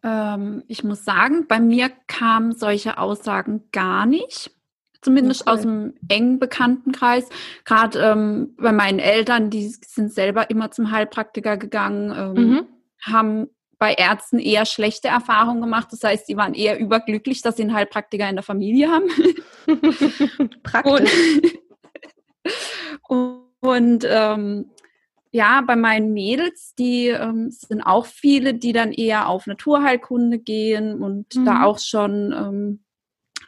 Ähm, 0.03 0.63
ich 0.69 0.85
muss 0.85 1.05
sagen, 1.05 1.47
bei 1.47 1.61
mir 1.61 1.91
kamen 2.07 2.53
solche 2.53 2.99
Aussagen 2.99 3.65
gar 3.73 4.07
nicht. 4.07 4.51
Zumindest 5.03 5.43
okay. 5.43 5.51
aus 5.51 5.61
dem 5.63 5.95
engen 6.09 6.39
Bekanntenkreis. 6.39 7.29
Gerade 7.65 8.01
ähm, 8.01 8.55
bei 8.59 8.73
meinen 8.73 8.99
Eltern, 8.99 9.51
die 9.51 9.69
sind 9.69 10.13
selber 10.13 10.51
immer 10.51 10.71
zum 10.71 10.91
Heilpraktiker 10.91 11.57
gegangen, 11.57 12.13
ähm, 12.17 12.49
mhm. 12.49 12.67
haben 13.03 13.51
bei 13.79 13.93
Ärzten 13.93 14.39
eher 14.39 14.65
schlechte 14.65 15.09
Erfahrungen 15.09 15.61
gemacht. 15.61 15.89
Das 15.91 16.03
heißt, 16.03 16.29
die 16.29 16.37
waren 16.37 16.55
eher 16.55 16.79
überglücklich, 16.79 17.43
dass 17.43 17.57
sie 17.57 17.63
einen 17.63 17.75
Heilpraktiker 17.75 18.29
in 18.29 18.37
der 18.37 18.43
Familie 18.43 18.91
haben. 18.91 19.07
Praktisch. 20.63 21.13
Und, 23.09 23.43
und 23.61 24.07
ähm, 24.09 24.71
ja, 25.31 25.61
bei 25.61 25.77
meinen 25.77 26.13
Mädels, 26.13 26.75
die 26.79 27.09
ähm, 27.09 27.51
sind 27.51 27.83
auch 27.83 28.07
viele, 28.07 28.55
die 28.55 28.73
dann 28.73 28.93
eher 28.93 29.29
auf 29.29 29.47
Naturheilkunde 29.47 30.39
gehen 30.39 31.03
und 31.03 31.35
mhm. 31.35 31.45
da 31.45 31.65
auch 31.65 31.79
schon 31.79 32.33
ähm, 32.33 32.85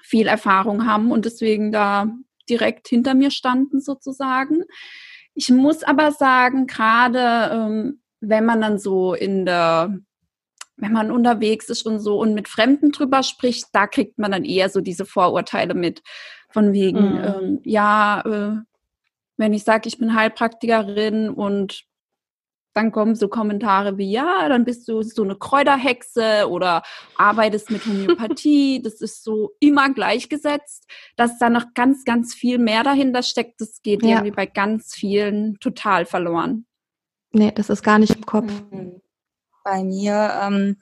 viel 0.02 0.26
Erfahrung 0.26 0.86
haben 0.86 1.10
und 1.10 1.24
deswegen 1.24 1.72
da 1.72 2.10
direkt 2.48 2.88
hinter 2.88 3.14
mir 3.14 3.30
standen 3.30 3.80
sozusagen. 3.80 4.64
Ich 5.34 5.50
muss 5.50 5.82
aber 5.82 6.12
sagen, 6.12 6.66
gerade 6.66 7.50
ähm, 7.52 8.00
wenn 8.20 8.44
man 8.44 8.60
dann 8.60 8.78
so 8.78 9.14
in 9.14 9.46
der, 9.46 9.96
wenn 10.76 10.92
man 10.92 11.10
unterwegs 11.10 11.68
ist 11.68 11.86
und 11.86 12.00
so 12.00 12.18
und 12.18 12.34
mit 12.34 12.48
Fremden 12.48 12.90
drüber 12.90 13.22
spricht, 13.22 13.66
da 13.72 13.86
kriegt 13.86 14.18
man 14.18 14.32
dann 14.32 14.44
eher 14.44 14.68
so 14.68 14.80
diese 14.80 15.04
Vorurteile 15.04 15.74
mit. 15.74 16.02
Von 16.50 16.72
wegen, 16.72 17.12
mhm. 17.12 17.24
ähm, 17.24 17.60
ja, 17.64 18.22
äh, 18.22 18.62
wenn 19.38 19.54
ich 19.54 19.64
sage, 19.64 19.88
ich 19.88 19.98
bin 19.98 20.14
Heilpraktikerin 20.14 21.30
und 21.30 21.88
dann 22.74 22.92
kommen 22.92 23.16
so 23.16 23.28
Kommentare 23.28 23.98
wie, 23.98 24.10
ja, 24.10 24.48
dann 24.48 24.64
bist 24.64 24.86
du 24.88 25.02
so 25.02 25.24
eine 25.24 25.34
Kräuterhexe 25.36 26.48
oder 26.48 26.82
arbeitest 27.16 27.70
mit 27.70 27.84
Homöopathie. 27.84 28.80
das 28.84 29.00
ist 29.00 29.24
so 29.24 29.52
immer 29.58 29.92
gleichgesetzt. 29.92 30.86
Dass 31.16 31.38
da 31.38 31.50
noch 31.50 31.74
ganz, 31.74 32.04
ganz 32.04 32.34
viel 32.34 32.58
mehr 32.58 32.84
dahinter 32.84 33.22
steckt, 33.22 33.60
das 33.60 33.82
geht 33.82 34.02
ja. 34.02 34.10
irgendwie 34.10 34.30
bei 34.30 34.46
ganz 34.46 34.94
vielen 34.94 35.58
total 35.58 36.06
verloren. 36.06 36.66
Nee, 37.32 37.52
das 37.52 37.68
ist 37.68 37.82
gar 37.82 37.98
nicht 37.98 38.14
im 38.14 38.26
Kopf. 38.26 38.52
Mhm. 38.70 39.00
Bei 39.64 39.82
mir 39.82 40.38
ähm, 40.40 40.76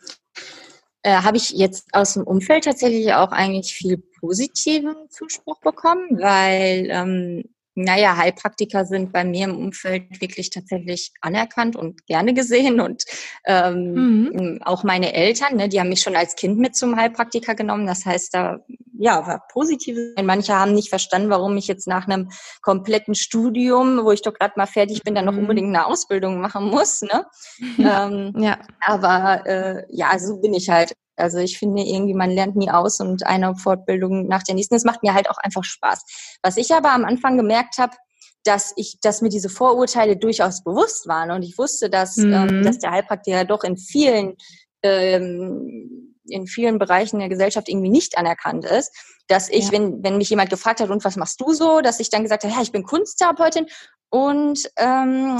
äh, 1.03 1.23
habe 1.23 1.39
ich 1.39 1.51
jetzt 1.51 1.89
aus 1.93 2.15
dem 2.15 2.25
Umfeld 2.25 2.65
tatsächlich 2.65 3.15
auch 3.15 3.33
eigentlich 3.33 3.75
viel 3.75 3.97
positiven 4.21 4.95
Zuspruch 5.09 5.61
bekommen, 5.61 6.19
weil 6.21 6.89
ähm, 6.91 7.45
naja, 7.77 8.17
Heilpraktiker 8.17 8.87
sind 8.87 9.13
bei 9.13 9.23
mir 9.23 9.45
im 9.45 9.57
Umfeld 9.57 10.21
wirklich 10.23 10.49
tatsächlich 10.49 11.13
anerkannt 11.21 11.77
und 11.77 12.07
gerne 12.07 12.33
gesehen. 12.33 12.81
Und 12.81 13.05
ähm, 13.45 14.31
mhm. 14.33 14.63
auch 14.65 14.83
meine 14.83 15.13
Eltern, 15.13 15.57
ne, 15.57 15.69
die 15.69 15.79
haben 15.79 15.91
mich 15.91 16.01
schon 16.01 16.17
als 16.17 16.37
Kind 16.37 16.59
mit 16.59 16.75
zum 16.75 16.97
Heilpraktiker 16.97 17.55
genommen. 17.55 17.87
Das 17.87 18.07
heißt, 18.07 18.33
da 18.33 18.61
ja, 18.99 19.27
war 19.27 19.47
positiv. 19.53 19.99
Manche 20.23 20.55
haben 20.55 20.73
nicht 20.73 20.89
verstanden, 20.89 21.29
warum 21.29 21.57
ich 21.59 21.67
jetzt 21.67 21.87
nach 21.87 22.09
einem 22.09 22.31
kompletten 22.63 23.15
Studium, 23.15 24.05
wo 24.05 24.11
ich 24.11 24.23
doch 24.23 24.33
gerade 24.33 24.55
mal 24.57 24.67
fertig 24.67 25.03
bin, 25.03 25.15
dann 25.15 25.27
noch 25.27 25.33
mhm. 25.33 25.41
unbedingt 25.41 25.69
eine 25.69 25.85
Ausbildung 25.85 26.41
machen 26.41 26.71
muss. 26.71 27.03
Ne? 27.03 27.27
ähm, 27.79 28.33
ja. 28.39 28.59
Aber 28.81 29.45
äh, 29.47 29.85
ja, 29.91 30.19
so 30.19 30.41
bin 30.41 30.55
ich 30.55 30.71
halt. 30.71 30.95
Also 31.17 31.39
ich 31.39 31.59
finde 31.59 31.83
irgendwie, 31.83 32.15
man 32.15 32.31
lernt 32.31 32.57
nie 32.57 32.71
aus 32.71 33.01
und 33.01 33.27
eine 33.27 33.55
Fortbildung 33.57 34.27
nach 34.27 34.43
der 34.43 34.55
nächsten. 34.55 34.75
Das 34.75 34.85
macht 34.85 35.03
mir 35.03 35.15
halt 35.15 35.31
auch 35.31 35.39
einfach 35.39 35.65
Spaß. 35.65 36.39
Was 36.43 36.57
ich 36.57 36.73
aber 36.73 36.93
am 36.93 37.05
Anfang 37.05 37.37
gemerkt 37.37 37.79
habe, 37.79 37.97
dass 38.45 38.73
ich, 38.77 38.99
dass 39.01 39.23
mir 39.23 39.29
diese 39.29 39.49
Vorurteile 39.49 40.17
durchaus 40.17 40.63
bewusst 40.63 41.09
waren 41.09 41.31
und 41.31 41.43
ich 41.43 41.59
wusste, 41.59 41.91
dass, 41.91 42.17
ähm, 42.19 42.29
mhm. 42.29 42.35
ähm, 42.35 42.63
dass 42.65 42.79
der 42.79 42.93
Heilpraktiker 42.93 43.45
doch 43.45 43.65
in 43.65 43.77
vielen 43.77 44.37
ähm, 44.83 46.15
in 46.29 46.47
vielen 46.47 46.79
Bereichen 46.79 47.19
der 47.19 47.29
Gesellschaft 47.29 47.69
irgendwie 47.69 47.89
nicht 47.89 48.19
anerkannt 48.19 48.65
ist, 48.65 48.93
dass 49.29 49.49
ich, 49.49 49.67
ja. 49.67 49.73
wenn, 49.73 50.03
wenn 50.03 50.19
mich 50.19 50.31
jemand 50.31 50.51
gefragt 50.51 50.81
hat, 50.81 50.91
und 50.91 51.05
was 51.05 51.17
machst 51.17 51.41
du 51.41 51.53
so, 51.53 51.81
dass 51.81 52.01
ich 52.01 52.11
dann 52.11 52.23
gesagt 52.23 52.45
habe, 52.45 52.55
ja, 52.55 52.63
ich 52.63 52.73
bin 52.73 52.83
Kunsttherapeutin 52.83 53.67
und 54.11 54.69
ähm, 54.77 55.39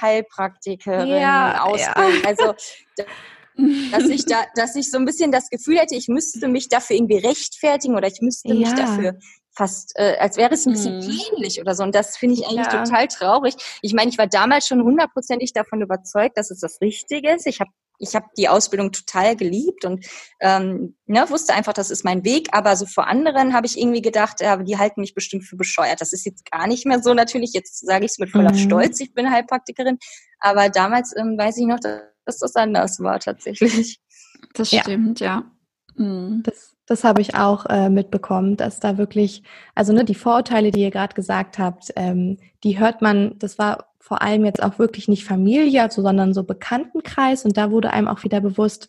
Heilpraktikerin, 0.00 1.08
ja, 1.08 1.62
Ausbildung. 1.62 2.22
Ja. 2.22 2.28
Also 2.28 2.54
dass 3.90 4.04
ich 4.04 4.24
da, 4.26 4.44
dass 4.54 4.76
ich 4.76 4.90
so 4.90 4.98
ein 4.98 5.04
bisschen 5.04 5.32
das 5.32 5.50
Gefühl 5.50 5.78
hätte, 5.78 5.94
ich 5.94 6.08
müsste 6.08 6.48
mich 6.48 6.68
dafür 6.68 6.96
irgendwie 6.96 7.18
rechtfertigen 7.18 7.96
oder 7.96 8.08
ich 8.08 8.20
müsste 8.20 8.48
ja. 8.48 8.54
mich 8.54 8.72
dafür 8.74 9.18
fast, 9.58 9.92
äh, 9.96 10.16
als 10.18 10.36
wäre 10.36 10.54
es 10.54 10.66
ein 10.66 10.72
bisschen 10.72 11.02
hm. 11.02 11.08
peinlich 11.08 11.60
oder 11.60 11.74
so. 11.74 11.82
Und 11.82 11.94
das 11.94 12.16
finde 12.16 12.36
ich 12.36 12.46
eigentlich 12.46 12.72
ja. 12.72 12.84
total 12.84 13.08
traurig. 13.08 13.54
Ich 13.82 13.92
meine, 13.92 14.10
ich 14.10 14.16
war 14.16 14.28
damals 14.28 14.68
schon 14.68 14.82
hundertprozentig 14.82 15.52
davon 15.52 15.82
überzeugt, 15.82 16.38
dass 16.38 16.50
es 16.50 16.60
das 16.60 16.80
Richtige 16.80 17.34
ist. 17.34 17.46
Ich 17.46 17.60
habe 17.60 17.70
ich 17.98 18.14
habe 18.14 18.26
die 18.36 18.48
Ausbildung 18.48 18.92
total 18.92 19.34
geliebt 19.34 19.84
und 19.84 20.06
ähm, 20.40 20.96
ne, 21.06 21.28
wusste 21.30 21.54
einfach, 21.54 21.72
das 21.72 21.90
ist 21.90 22.04
mein 22.04 22.24
Weg. 22.24 22.48
Aber 22.52 22.76
so 22.76 22.86
vor 22.86 23.08
anderen 23.08 23.54
habe 23.54 23.66
ich 23.66 23.76
irgendwie 23.76 24.02
gedacht, 24.02 24.40
äh, 24.40 24.62
die 24.62 24.78
halten 24.78 25.00
mich 25.00 25.14
bestimmt 25.14 25.44
für 25.44 25.56
bescheuert. 25.56 26.00
Das 26.00 26.12
ist 26.12 26.24
jetzt 26.24 26.48
gar 26.50 26.68
nicht 26.68 26.86
mehr 26.86 27.02
so 27.02 27.12
natürlich. 27.12 27.52
Jetzt 27.54 27.84
sage 27.84 28.04
ich 28.04 28.12
es 28.12 28.18
mit 28.18 28.30
voller 28.30 28.52
mhm. 28.52 28.58
Stolz, 28.58 29.00
ich 29.00 29.12
bin 29.14 29.30
Heilpraktikerin. 29.30 29.98
Aber 30.38 30.68
damals 30.68 31.12
ähm, 31.16 31.36
weiß 31.36 31.56
ich 31.58 31.66
noch, 31.66 31.80
dass 32.28 32.38
das 32.38 32.54
anders 32.54 33.00
war 33.00 33.18
tatsächlich. 33.18 34.00
Das 34.54 34.68
stimmt, 34.68 35.18
ja. 35.18 35.44
ja. 35.98 36.04
Mhm. 36.04 36.42
Das, 36.44 36.76
das 36.86 37.02
habe 37.02 37.20
ich 37.20 37.34
auch 37.34 37.66
äh, 37.66 37.90
mitbekommen, 37.90 38.56
dass 38.56 38.80
da 38.80 38.98
wirklich, 38.98 39.42
also 39.74 39.92
ne, 39.92 40.04
die 40.04 40.14
Vorurteile, 40.14 40.70
die 40.70 40.82
ihr 40.82 40.90
gerade 40.90 41.14
gesagt 41.14 41.58
habt, 41.58 41.92
ähm, 41.96 42.38
die 42.62 42.78
hört 42.78 43.02
man, 43.02 43.38
das 43.38 43.58
war 43.58 43.88
vor 43.98 44.22
allem 44.22 44.44
jetzt 44.44 44.62
auch 44.62 44.78
wirklich 44.78 45.08
nicht 45.08 45.24
Familie, 45.24 45.82
also, 45.82 46.02
sondern 46.02 46.32
so 46.32 46.44
Bekanntenkreis 46.44 47.44
und 47.44 47.56
da 47.56 47.70
wurde 47.70 47.92
einem 47.92 48.08
auch 48.08 48.22
wieder 48.24 48.40
bewusst, 48.40 48.88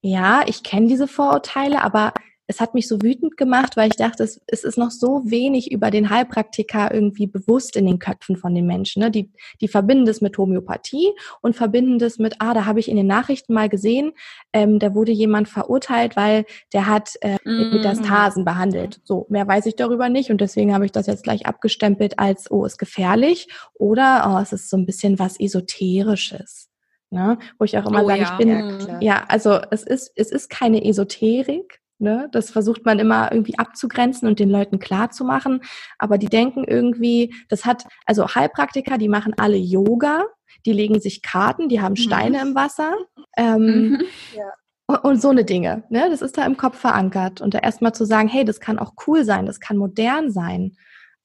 ja, 0.00 0.42
ich 0.46 0.62
kenne 0.62 0.86
diese 0.86 1.08
Vorurteile, 1.08 1.82
aber 1.82 2.14
es 2.48 2.60
hat 2.60 2.74
mich 2.74 2.88
so 2.88 3.02
wütend 3.02 3.36
gemacht, 3.36 3.76
weil 3.76 3.90
ich 3.90 3.96
dachte, 3.96 4.24
es, 4.24 4.40
es 4.46 4.64
ist 4.64 4.78
noch 4.78 4.90
so 4.90 5.22
wenig 5.26 5.70
über 5.70 5.90
den 5.90 6.08
Heilpraktiker 6.08 6.92
irgendwie 6.92 7.26
bewusst 7.26 7.76
in 7.76 7.84
den 7.84 7.98
Köpfen 7.98 8.36
von 8.36 8.54
den 8.54 8.66
Menschen. 8.66 9.02
Ne? 9.02 9.10
Die, 9.10 9.30
die 9.60 9.68
verbinden 9.68 10.06
das 10.06 10.22
mit 10.22 10.38
Homöopathie 10.38 11.12
und 11.42 11.54
verbinden 11.54 11.98
das 11.98 12.18
mit, 12.18 12.36
ah, 12.38 12.54
da 12.54 12.64
habe 12.64 12.80
ich 12.80 12.88
in 12.88 12.96
den 12.96 13.06
Nachrichten 13.06 13.52
mal 13.52 13.68
gesehen, 13.68 14.12
ähm, 14.54 14.78
da 14.78 14.94
wurde 14.94 15.12
jemand 15.12 15.50
verurteilt, 15.50 16.16
weil 16.16 16.46
der 16.72 16.86
hat 16.86 17.16
äh, 17.20 17.36
mm. 17.44 17.74
Metastasen 17.74 18.46
behandelt. 18.46 19.02
So, 19.04 19.26
mehr 19.28 19.46
weiß 19.46 19.66
ich 19.66 19.76
darüber 19.76 20.08
nicht 20.08 20.30
und 20.30 20.40
deswegen 20.40 20.72
habe 20.72 20.86
ich 20.86 20.92
das 20.92 21.06
jetzt 21.06 21.24
gleich 21.24 21.44
abgestempelt 21.44 22.18
als, 22.18 22.50
oh, 22.50 22.64
ist 22.64 22.78
gefährlich 22.78 23.48
oder, 23.74 24.34
oh, 24.34 24.40
es 24.40 24.54
ist 24.54 24.70
so 24.70 24.78
ein 24.78 24.86
bisschen 24.86 25.18
was 25.18 25.38
Esoterisches. 25.38 26.70
Ne? 27.10 27.38
Wo 27.58 27.64
ich 27.64 27.76
auch 27.76 27.86
immer 27.86 28.04
oh, 28.04 28.08
sage, 28.08 28.22
ja. 28.22 28.30
ich 28.30 28.38
bin, 28.38 28.48
ja, 28.48 29.00
ja, 29.00 29.24
also 29.28 29.60
es 29.70 29.82
ist, 29.82 30.12
es 30.16 30.30
ist 30.30 30.48
keine 30.48 30.84
Esoterik, 30.84 31.80
Ne? 31.98 32.28
Das 32.32 32.50
versucht 32.50 32.84
man 32.84 32.98
immer 32.98 33.32
irgendwie 33.32 33.58
abzugrenzen 33.58 34.28
und 34.28 34.38
den 34.38 34.50
Leuten 34.50 34.78
klar 34.78 35.10
zu 35.10 35.24
machen. 35.24 35.60
Aber 35.98 36.18
die 36.18 36.28
denken 36.28 36.64
irgendwie, 36.64 37.34
das 37.48 37.64
hat, 37.64 37.84
also 38.06 38.34
Heilpraktiker, 38.34 38.98
die 38.98 39.08
machen 39.08 39.34
alle 39.36 39.56
Yoga, 39.56 40.26
die 40.64 40.72
legen 40.72 41.00
sich 41.00 41.22
Karten, 41.22 41.68
die 41.68 41.80
haben 41.80 41.96
Steine 41.96 42.38
mhm. 42.38 42.48
im 42.48 42.54
Wasser. 42.54 42.94
Ähm, 43.36 43.90
mhm. 43.90 44.02
ja. 44.36 45.00
Und 45.02 45.20
so 45.20 45.28
eine 45.28 45.44
Dinge. 45.44 45.84
Ne? 45.90 46.08
Das 46.08 46.22
ist 46.22 46.38
da 46.38 46.46
im 46.46 46.56
Kopf 46.56 46.78
verankert. 46.78 47.42
Und 47.42 47.52
da 47.52 47.58
erstmal 47.58 47.94
zu 47.94 48.06
sagen, 48.06 48.28
hey, 48.28 48.44
das 48.44 48.58
kann 48.58 48.78
auch 48.78 48.94
cool 49.06 49.24
sein, 49.24 49.44
das 49.44 49.60
kann 49.60 49.76
modern 49.76 50.30
sein. 50.30 50.76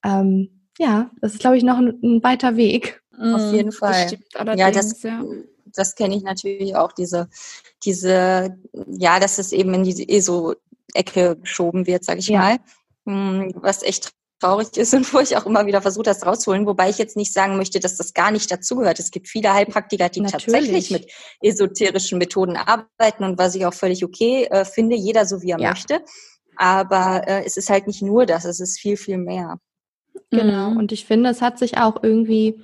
Ähm, 0.04 0.68
ja, 0.78 1.12
das 1.22 1.34
ist, 1.34 1.40
glaube 1.40 1.56
ich, 1.56 1.64
noch 1.64 1.78
ein, 1.78 2.00
ein, 2.04 2.24
weiter 2.24 2.58
Weg. 2.58 3.02
Auf 3.18 3.54
jeden 3.54 3.72
Fall. 3.72 4.08
Das 4.34 4.60
ja, 4.60 4.72
das, 4.72 5.02
ja 5.04 5.22
das 5.76 5.96
kenne 5.96 6.16
ich 6.16 6.24
natürlich 6.24 6.76
auch, 6.76 6.92
diese, 6.92 7.30
diese, 7.84 8.58
ja, 8.88 9.20
dass 9.20 9.40
es 9.40 9.52
eben 9.52 9.74
in 9.74 9.84
diese 9.84 10.08
ESO-Ecke 10.08 11.38
geschoben 11.38 11.88
wird, 11.88 12.04
sage 12.04 12.20
ich 12.20 12.28
ja. 12.28 12.40
mal. 12.40 12.58
Hm, 13.06 13.54
was 13.56 13.84
echt 13.84 14.14
traurig 14.40 14.76
ist 14.78 14.94
und 14.94 15.12
wo 15.14 15.20
ich 15.20 15.38
auch 15.38 15.46
immer 15.46 15.66
wieder 15.66 15.82
versuche, 15.82 16.04
das 16.04 16.26
rauszuholen, 16.26 16.66
wobei 16.66 16.90
ich 16.90 16.98
jetzt 16.98 17.16
nicht 17.16 17.34
sagen 17.34 17.58
möchte, 17.58 17.80
dass 17.80 17.96
das 17.96 18.14
gar 18.14 18.32
nicht 18.32 18.52
dazugehört. 18.52 19.00
Es 19.00 19.12
gibt 19.12 19.28
viele 19.28 19.54
Heilpraktiker, 19.54 20.10
die 20.10 20.22
Natürlich. 20.22 20.46
tatsächlich 20.46 20.92
mit 20.92 21.12
esoterischen 21.42 22.18
Methoden 22.18 22.58
arbeiten 22.58 23.24
und 23.24 23.38
was 23.38 23.56
ich 23.56 23.66
auch 23.66 23.74
völlig 23.74 24.04
okay 24.04 24.46
äh, 24.46 24.66
finde, 24.66 24.96
jeder 24.96 25.26
so 25.26 25.42
wie 25.42 25.52
er 25.52 25.60
ja. 25.60 25.70
möchte. 25.70 26.04
Aber 26.58 27.28
äh, 27.28 27.44
es 27.46 27.58
ist 27.58 27.70
halt 27.70 27.88
nicht 27.88 28.02
nur 28.02 28.26
das, 28.26 28.46
es 28.46 28.60
ist 28.60 28.80
viel, 28.80 28.98
viel 28.98 29.18
mehr. 29.18 29.60
Genau. 30.30 30.72
Mhm. 30.72 30.78
Und 30.78 30.92
ich 30.92 31.06
finde, 31.06 31.30
es 31.30 31.42
hat 31.42 31.58
sich 31.58 31.78
auch 31.78 32.04
irgendwie 32.04 32.62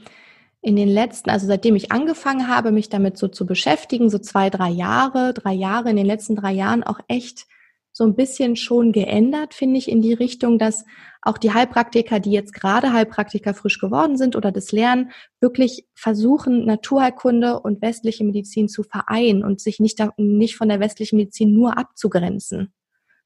in 0.61 0.75
den 0.75 0.89
letzten, 0.89 1.29
also 1.29 1.47
seitdem 1.47 1.75
ich 1.75 1.91
angefangen 1.91 2.47
habe, 2.47 2.71
mich 2.71 2.89
damit 2.89 3.17
so 3.17 3.27
zu 3.27 3.45
beschäftigen, 3.45 4.09
so 4.09 4.19
zwei, 4.19 4.49
drei 4.49 4.69
Jahre, 4.69 5.33
drei 5.33 5.53
Jahre, 5.53 5.89
in 5.89 5.95
den 5.95 6.05
letzten 6.05 6.35
drei 6.35 6.51
Jahren 6.51 6.83
auch 6.83 6.99
echt 7.07 7.45
so 7.91 8.03
ein 8.03 8.15
bisschen 8.15 8.55
schon 8.55 8.91
geändert, 8.91 9.53
finde 9.53 9.77
ich, 9.77 9.89
in 9.89 10.01
die 10.01 10.13
Richtung, 10.13 10.57
dass 10.59 10.85
auch 11.21 11.37
die 11.37 11.53
Heilpraktiker, 11.53 12.19
die 12.19 12.31
jetzt 12.31 12.53
gerade 12.53 12.93
Heilpraktiker 12.93 13.53
frisch 13.53 13.79
geworden 13.79 14.17
sind 14.17 14.35
oder 14.35 14.51
das 14.51 14.71
lernen, 14.71 15.11
wirklich 15.41 15.85
versuchen, 15.95 16.65
Naturheilkunde 16.65 17.59
und 17.59 17.81
westliche 17.81 18.23
Medizin 18.23 18.69
zu 18.69 18.83
vereinen 18.83 19.43
und 19.43 19.59
sich 19.59 19.79
nicht, 19.79 19.99
da, 19.99 20.11
nicht 20.17 20.55
von 20.55 20.69
der 20.69 20.79
westlichen 20.79 21.17
Medizin 21.17 21.53
nur 21.53 21.77
abzugrenzen. 21.77 22.73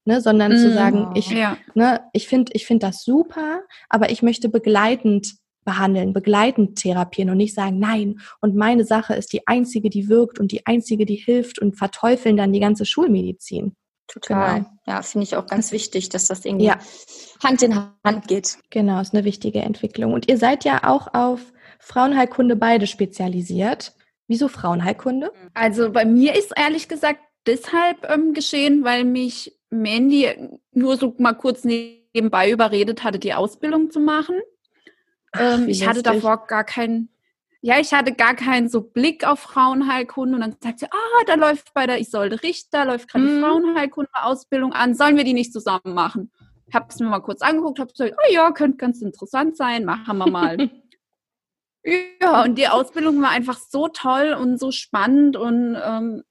Ne, 0.06 0.20
sondern 0.20 0.52
mm, 0.52 0.56
zu 0.58 0.74
sagen, 0.74 1.12
ich, 1.14 1.30
ja. 1.30 1.56
ne, 1.74 2.02
ich 2.12 2.28
finde 2.28 2.52
ich 2.52 2.66
finde 2.66 2.84
das 2.84 3.04
super, 3.04 3.62
aber 3.88 4.10
ich 4.10 4.22
möchte 4.22 4.50
begleitend 4.50 5.36
behandeln, 5.64 6.12
begleitend 6.12 6.78
therapieren 6.78 7.30
und 7.30 7.36
nicht 7.36 7.54
sagen, 7.54 7.78
nein, 7.78 8.20
und 8.40 8.54
meine 8.54 8.84
Sache 8.84 9.14
ist 9.14 9.32
die 9.32 9.46
einzige, 9.46 9.90
die 9.90 10.08
wirkt 10.08 10.38
und 10.38 10.52
die 10.52 10.66
einzige, 10.66 11.06
die 11.06 11.16
hilft 11.16 11.58
und 11.58 11.76
verteufeln 11.76 12.36
dann 12.36 12.52
die 12.52 12.60
ganze 12.60 12.84
Schulmedizin. 12.84 13.74
Total. 14.06 14.58
Genau. 14.60 14.70
Ja, 14.86 15.02
finde 15.02 15.24
ich 15.24 15.36
auch 15.36 15.46
ganz 15.46 15.72
wichtig, 15.72 16.08
dass 16.10 16.26
das 16.26 16.44
irgendwie 16.44 16.66
ja. 16.66 16.78
Hand 17.42 17.62
in 17.62 17.74
Hand 18.04 18.28
geht. 18.28 18.58
Genau, 18.70 19.00
ist 19.00 19.14
eine 19.14 19.24
wichtige 19.24 19.60
Entwicklung. 19.60 20.12
Und 20.12 20.28
ihr 20.28 20.38
seid 20.38 20.64
ja 20.64 20.84
auch 20.84 21.14
auf 21.14 21.40
Frauenheilkunde 21.80 22.56
beide 22.56 22.86
spezialisiert. 22.86 23.94
Wieso 24.26 24.48
Frauenheilkunde? 24.48 25.32
Also 25.54 25.90
bei 25.90 26.04
mir 26.04 26.34
ist 26.34 26.52
ehrlich 26.56 26.88
gesagt 26.88 27.20
deshalb 27.46 28.08
ähm, 28.10 28.34
geschehen, 28.34 28.84
weil 28.84 29.04
mich 29.04 29.58
Mandy 29.70 30.30
nur 30.72 30.96
so 30.96 31.14
mal 31.18 31.34
kurz 31.34 31.64
nebenbei 31.64 32.50
überredet 32.50 33.04
hatte, 33.04 33.18
die 33.18 33.34
Ausbildung 33.34 33.90
zu 33.90 34.00
machen. 34.00 34.36
Ähm, 35.38 35.68
ich 35.68 35.86
hatte 35.86 36.02
davor 36.02 36.46
gar 36.46 36.64
keinen, 36.64 37.08
ja, 37.60 37.78
ich 37.80 37.92
hatte 37.92 38.12
gar 38.12 38.34
keinen 38.34 38.68
so 38.68 38.80
Blick 38.80 39.26
auf 39.26 39.40
Frauenheilkunde 39.40 40.36
und 40.36 40.40
dann 40.42 40.56
sagt 40.60 40.80
sie, 40.80 40.86
ah, 40.86 41.24
da 41.26 41.34
läuft 41.34 41.74
bei 41.74 41.86
der 41.86 42.00
Isolde 42.00 42.42
Richter, 42.42 42.84
läuft 42.84 43.08
gerade 43.08 43.24
mhm. 43.24 43.36
die 43.36 43.40
Frauenheilkunde-Ausbildung 43.40 44.72
an, 44.72 44.94
sollen 44.94 45.16
wir 45.16 45.24
die 45.24 45.34
nicht 45.34 45.52
zusammen 45.52 45.94
machen? 45.94 46.30
Ich 46.66 46.74
habe 46.74 46.86
es 46.88 46.98
mir 46.98 47.08
mal 47.08 47.20
kurz 47.20 47.42
angeguckt, 47.42 47.78
habe 47.78 47.90
gesagt, 47.90 48.14
oh 48.16 48.32
ja, 48.32 48.50
könnte 48.52 48.78
ganz 48.78 49.02
interessant 49.02 49.56
sein, 49.56 49.84
machen 49.84 50.18
wir 50.18 50.30
mal. 50.30 50.70
Ja, 52.22 52.42
und 52.44 52.56
die 52.56 52.68
Ausbildung 52.68 53.20
war 53.20 53.28
einfach 53.28 53.58
so 53.58 53.88
toll 53.88 54.32
und 54.32 54.58
so 54.58 54.70
spannend 54.70 55.36
und 55.36 55.76
ähm, 55.84 56.22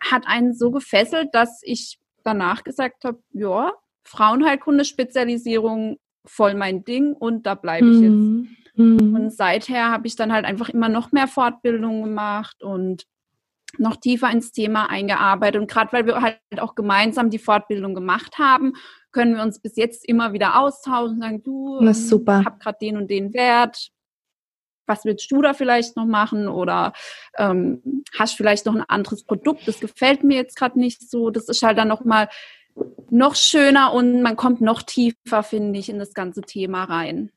hat 0.00 0.26
einen 0.26 0.54
so 0.54 0.70
gefesselt, 0.70 1.28
dass 1.34 1.60
ich 1.62 1.98
danach 2.24 2.64
gesagt 2.64 3.04
habe, 3.04 3.22
ja, 3.32 3.74
Frauenheilkunde-Spezialisierung 4.04 5.98
voll 6.24 6.54
mein 6.54 6.84
Ding 6.84 7.12
und 7.12 7.46
da 7.46 7.54
bleibe 7.54 7.86
ich 7.86 8.00
mhm. 8.00 8.48
jetzt. 8.72 8.76
Mhm. 8.76 9.14
Und 9.14 9.32
seither 9.32 9.90
habe 9.90 10.06
ich 10.06 10.16
dann 10.16 10.32
halt 10.32 10.44
einfach 10.44 10.68
immer 10.68 10.88
noch 10.88 11.12
mehr 11.12 11.28
Fortbildungen 11.28 12.02
gemacht 12.02 12.62
und 12.62 13.06
noch 13.78 13.96
tiefer 13.96 14.30
ins 14.30 14.52
Thema 14.52 14.90
eingearbeitet. 14.90 15.60
Und 15.60 15.70
gerade 15.70 15.92
weil 15.92 16.06
wir 16.06 16.20
halt 16.20 16.38
auch 16.58 16.74
gemeinsam 16.74 17.30
die 17.30 17.38
Fortbildung 17.38 17.94
gemacht 17.94 18.38
haben, 18.38 18.74
können 19.12 19.36
wir 19.36 19.42
uns 19.42 19.60
bis 19.60 19.76
jetzt 19.76 20.06
immer 20.08 20.32
wieder 20.32 20.58
austauschen 20.58 21.16
und 21.16 21.22
sagen, 21.22 21.42
du, 21.42 21.80
das 21.80 21.98
ist 21.98 22.08
super. 22.08 22.44
hab 22.44 22.60
gerade 22.60 22.78
den 22.80 22.96
und 22.96 23.10
den 23.10 23.32
Wert. 23.32 23.90
Was 24.86 25.04
willst 25.04 25.30
du 25.30 25.40
da 25.40 25.54
vielleicht 25.54 25.96
noch 25.96 26.04
machen? 26.04 26.46
Oder 26.46 26.92
ähm, 27.38 28.04
hast 28.18 28.36
vielleicht 28.36 28.66
noch 28.66 28.74
ein 28.74 28.84
anderes 28.86 29.24
Produkt, 29.24 29.66
das 29.66 29.80
gefällt 29.80 30.24
mir 30.24 30.36
jetzt 30.36 30.56
gerade 30.56 30.78
nicht 30.78 31.08
so. 31.08 31.30
Das 31.30 31.48
ist 31.48 31.62
halt 31.62 31.78
dann 31.78 31.88
nochmal 31.88 32.28
noch 33.10 33.36
schöner 33.36 33.92
und 33.92 34.22
man 34.22 34.36
kommt 34.36 34.60
noch 34.60 34.82
tiefer, 34.82 35.42
finde 35.42 35.78
ich, 35.78 35.88
in 35.88 35.98
das 35.98 36.14
ganze 36.14 36.42
Thema 36.42 36.84
rein. 36.84 37.30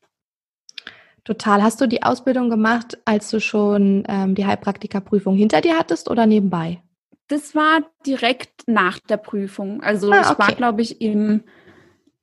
Total. 1.24 1.62
Hast 1.62 1.80
du 1.80 1.86
die 1.86 2.02
Ausbildung 2.02 2.48
gemacht, 2.48 2.98
als 3.04 3.30
du 3.30 3.40
schon 3.40 4.02
ähm, 4.08 4.34
die 4.34 4.46
Heilpraktikerprüfung 4.46 5.36
hinter 5.36 5.60
dir 5.60 5.78
hattest 5.78 6.10
oder 6.10 6.26
nebenbei? 6.26 6.82
Das 7.28 7.54
war 7.54 7.82
direkt 8.06 8.66
nach 8.66 8.98
der 8.98 9.18
Prüfung. 9.18 9.82
Also 9.82 10.10
ah, 10.10 10.20
okay. 10.20 10.32
ich 10.32 10.38
war, 10.38 10.54
glaube 10.54 10.80
ich, 10.82 11.00
im 11.02 11.44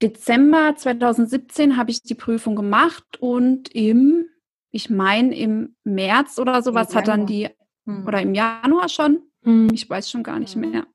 Dezember 0.01 0.73
2017 0.75 1.77
habe 1.77 1.91
ich 1.91 2.01
die 2.01 2.15
Prüfung 2.15 2.55
gemacht 2.55 3.17
und 3.19 3.69
im, 3.73 4.25
ich 4.71 4.89
meine, 4.89 5.37
im 5.37 5.75
März 5.83 6.39
oder 6.39 6.61
sowas 6.63 6.95
hat 6.95 7.07
dann 7.07 7.27
die, 7.27 7.49
hm. 7.85 8.05
oder 8.07 8.21
im 8.21 8.33
Januar 8.33 8.89
schon, 8.89 9.21
hm. 9.43 9.69
ich 9.71 9.89
weiß 9.89 10.09
schon 10.09 10.23
gar 10.23 10.39
nicht 10.39 10.55
hm. 10.55 10.61
mehr. 10.61 10.87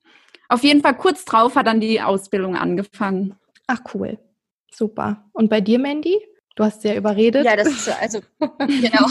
Auf 0.50 0.64
jeden 0.64 0.82
Fall 0.82 0.96
kurz 0.96 1.24
drauf 1.24 1.54
hat 1.54 1.68
dann 1.68 1.80
die 1.80 2.02
Ausbildung 2.02 2.56
angefangen. 2.56 3.36
Ach 3.68 3.78
cool. 3.94 4.18
Super. 4.72 5.24
Und 5.32 5.48
bei 5.48 5.60
dir, 5.60 5.78
Mandy? 5.78 6.18
Du 6.56 6.64
hast 6.64 6.82
ja 6.82 6.96
überredet. 6.96 7.44
Ja, 7.44 7.54
das 7.54 7.68
ist 7.68 7.84
so, 7.84 7.92
also 7.92 8.18
genau. 8.58 9.06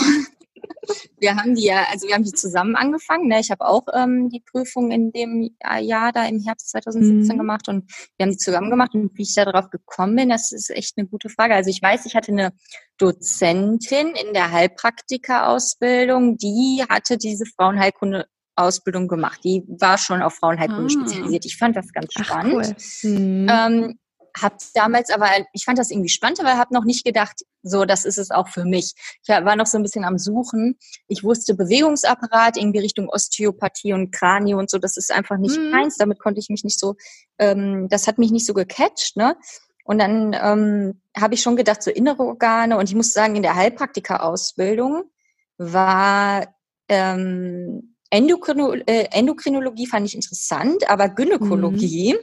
wir 1.17 1.35
haben 1.37 1.55
die 1.55 1.63
ja, 1.63 1.85
also 1.89 2.09
wir 2.09 2.15
haben 2.15 2.25
die 2.25 2.33
zusammen 2.33 2.75
angefangen. 2.75 3.29
Ne? 3.29 3.39
Ich 3.39 3.51
habe 3.51 3.65
auch 3.65 3.85
ähm, 3.93 4.27
die 4.27 4.41
Prüfung 4.41 4.91
in 4.91 5.13
dem 5.13 5.49
Jahr 5.79 6.11
da 6.11 6.25
im 6.25 6.41
Herbst 6.41 6.71
2017 6.71 7.33
mhm. 7.33 7.39
gemacht 7.39 7.69
und 7.69 7.89
wir 8.17 8.25
haben 8.25 8.31
die 8.31 8.37
zusammen 8.37 8.69
gemacht. 8.69 8.93
Und 8.93 9.17
wie 9.17 9.21
ich 9.21 9.33
da 9.33 9.45
drauf 9.45 9.69
gekommen 9.69 10.17
bin, 10.17 10.27
das 10.27 10.51
ist 10.51 10.69
echt 10.69 10.97
eine 10.97 11.07
gute 11.07 11.29
Frage. 11.29 11.55
Also 11.55 11.69
ich 11.69 11.81
weiß, 11.81 12.05
ich 12.05 12.15
hatte 12.15 12.33
eine 12.33 12.51
Dozentin 12.97 14.09
in 14.09 14.33
der 14.33 14.51
Heilpraktika-Ausbildung, 14.51 16.35
die 16.35 16.83
hatte 16.89 17.17
diese 17.17 17.45
Frauenheilkunde 17.45 18.25
Ausbildung 18.59 19.07
gemacht. 19.07 19.39
Die 19.43 19.63
war 19.67 19.97
schon 19.97 20.21
auf 20.21 20.35
Frauenheilkunde 20.35 20.85
ah. 20.85 20.89
spezialisiert. 20.89 21.45
Ich 21.45 21.57
fand 21.57 21.75
das 21.75 21.91
ganz 21.93 22.13
spannend. 22.13 22.75
Ach, 22.75 23.03
cool. 23.03 23.11
mhm. 23.11 23.47
ähm, 23.49 23.99
hab 24.37 24.57
damals 24.73 25.09
aber, 25.09 25.27
ich 25.53 25.65
fand 25.65 25.77
das 25.77 25.91
irgendwie 25.91 26.09
spannend, 26.09 26.39
aber 26.39 26.57
habe 26.57 26.73
noch 26.73 26.85
nicht 26.85 27.03
gedacht, 27.03 27.41
so, 27.63 27.85
das 27.85 28.05
ist 28.05 28.17
es 28.17 28.31
auch 28.31 28.47
für 28.47 28.63
mich. 28.63 28.93
Ich 29.23 29.29
war 29.29 29.55
noch 29.55 29.65
so 29.65 29.77
ein 29.77 29.83
bisschen 29.83 30.05
am 30.05 30.17
Suchen. 30.17 30.77
Ich 31.07 31.23
wusste 31.23 31.55
Bewegungsapparat, 31.55 32.57
irgendwie 32.57 32.79
Richtung 32.79 33.09
Osteopathie 33.09 33.93
und 33.93 34.11
Kranio 34.11 34.57
und 34.57 34.69
so, 34.69 34.77
das 34.77 34.97
ist 34.97 35.11
einfach 35.11 35.37
nicht 35.37 35.57
mhm. 35.57 35.71
meins. 35.71 35.97
Damit 35.97 36.19
konnte 36.19 36.39
ich 36.39 36.49
mich 36.49 36.63
nicht 36.63 36.79
so, 36.79 36.95
ähm, 37.37 37.87
das 37.89 38.07
hat 38.07 38.17
mich 38.17 38.31
nicht 38.31 38.45
so 38.45 38.53
gecatcht, 38.53 39.17
ne? 39.17 39.35
Und 39.83 39.97
dann 39.97 40.33
ähm, 40.39 41.01
habe 41.17 41.33
ich 41.33 41.41
schon 41.41 41.55
gedacht, 41.55 41.81
so 41.81 41.89
innere 41.89 42.21
Organe. 42.21 42.77
Und 42.77 42.87
ich 42.87 42.95
muss 42.95 43.11
sagen, 43.11 43.35
in 43.35 43.41
der 43.41 43.55
Heilpraktika-Ausbildung 43.55 45.05
war 45.57 46.45
ähm, 46.87 47.88
Endokrino 48.09 48.73
äh, 48.73 49.07
Endokrinologie 49.11 49.87
fand 49.87 50.07
ich 50.07 50.15
interessant, 50.15 50.89
aber 50.89 51.09
Gynäkologie 51.09 52.13
mhm. 52.13 52.19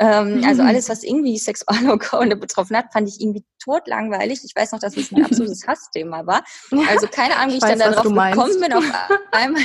Ähm, 0.00 0.44
also 0.46 0.62
mhm. 0.62 0.68
alles, 0.68 0.88
was 0.88 1.02
irgendwie 1.02 1.36
Sexualorgane 1.38 2.36
betroffen 2.36 2.76
hat, 2.76 2.92
fand 2.92 3.08
ich 3.08 3.20
irgendwie 3.20 3.44
totlangweilig. 3.62 4.40
Ich 4.44 4.54
weiß 4.54 4.72
noch, 4.72 4.78
dass 4.78 4.96
es 4.96 5.10
mein 5.10 5.24
absolutes 5.24 5.66
Hassthema 5.66 6.24
war. 6.24 6.44
Also 6.88 7.08
keine 7.08 7.36
Ahnung, 7.36 7.54
wie 7.54 7.58
ich, 7.58 7.64
ich 7.64 7.68
dann 7.68 7.78
darauf 7.80 8.04
gekommen 8.04 8.60
bin, 8.60 8.72
auf 8.72 8.84
einmal 9.32 9.62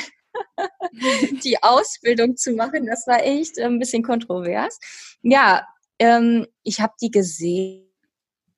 die 1.43 1.61
Ausbildung 1.61 2.35
zu 2.35 2.53
machen. 2.53 2.87
Das 2.87 3.05
war 3.05 3.23
echt 3.23 3.59
ein 3.59 3.77
bisschen 3.77 4.01
kontrovers. 4.01 4.79
Ja, 5.21 5.67
ähm, 5.99 6.47
ich 6.63 6.81
habe 6.81 6.93
die 6.99 7.11
gesehen 7.11 7.92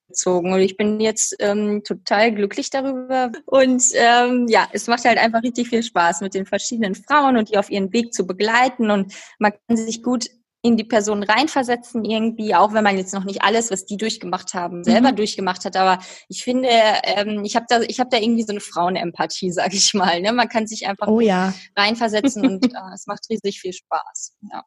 und 0.07 0.59
ich 0.59 0.77
bin 0.77 0.99
jetzt 0.99 1.35
ähm, 1.39 1.83
total 1.83 2.33
glücklich 2.33 2.69
darüber. 2.69 3.31
Und 3.45 3.83
ähm, 3.93 4.47
ja, 4.47 4.67
es 4.71 4.87
macht 4.87 5.05
halt 5.05 5.17
einfach 5.17 5.43
richtig 5.43 5.69
viel 5.69 5.83
Spaß 5.83 6.21
mit 6.21 6.33
den 6.33 6.45
verschiedenen 6.45 6.95
Frauen 6.95 7.37
und 7.37 7.49
die 7.49 7.57
auf 7.57 7.69
ihren 7.69 7.91
Weg 7.91 8.13
zu 8.13 8.25
begleiten. 8.25 8.91
Und 8.91 9.13
man 9.39 9.53
kann 9.67 9.77
sich 9.77 10.03
gut 10.03 10.27
in 10.65 10.77
die 10.77 10.83
Person 10.83 11.21
reinversetzen 11.21 12.03
irgendwie, 12.03 12.55
auch 12.55 12.73
wenn 12.73 12.83
man 12.83 12.97
jetzt 12.97 13.13
noch 13.13 13.23
nicht 13.23 13.43
alles, 13.43 13.69
was 13.69 13.85
die 13.85 13.97
durchgemacht 13.97 14.55
haben, 14.55 14.83
selber 14.83 15.11
mhm. 15.11 15.17
durchgemacht 15.17 15.63
hat. 15.63 15.77
Aber 15.77 16.01
ich 16.27 16.43
finde, 16.43 16.69
ähm, 17.03 17.43
ich 17.45 17.55
habe 17.55 17.67
da, 17.69 17.81
ich 17.81 17.99
habe 17.99 18.09
da 18.09 18.17
irgendwie 18.17 18.43
so 18.43 18.51
eine 18.51 18.61
Frauenempathie, 18.61 19.51
sag 19.51 19.73
ich 19.73 19.93
mal. 19.93 20.21
Ne? 20.21 20.33
Man 20.33 20.49
kann 20.49 20.65
sich 20.65 20.87
einfach 20.87 21.07
oh, 21.07 21.19
ja. 21.19 21.53
reinversetzen 21.75 22.45
und 22.45 22.65
äh, 22.73 22.93
es 22.93 23.05
macht 23.05 23.29
riesig 23.29 23.59
viel 23.59 23.73
Spaß. 23.73 24.37
Ja. 24.51 24.63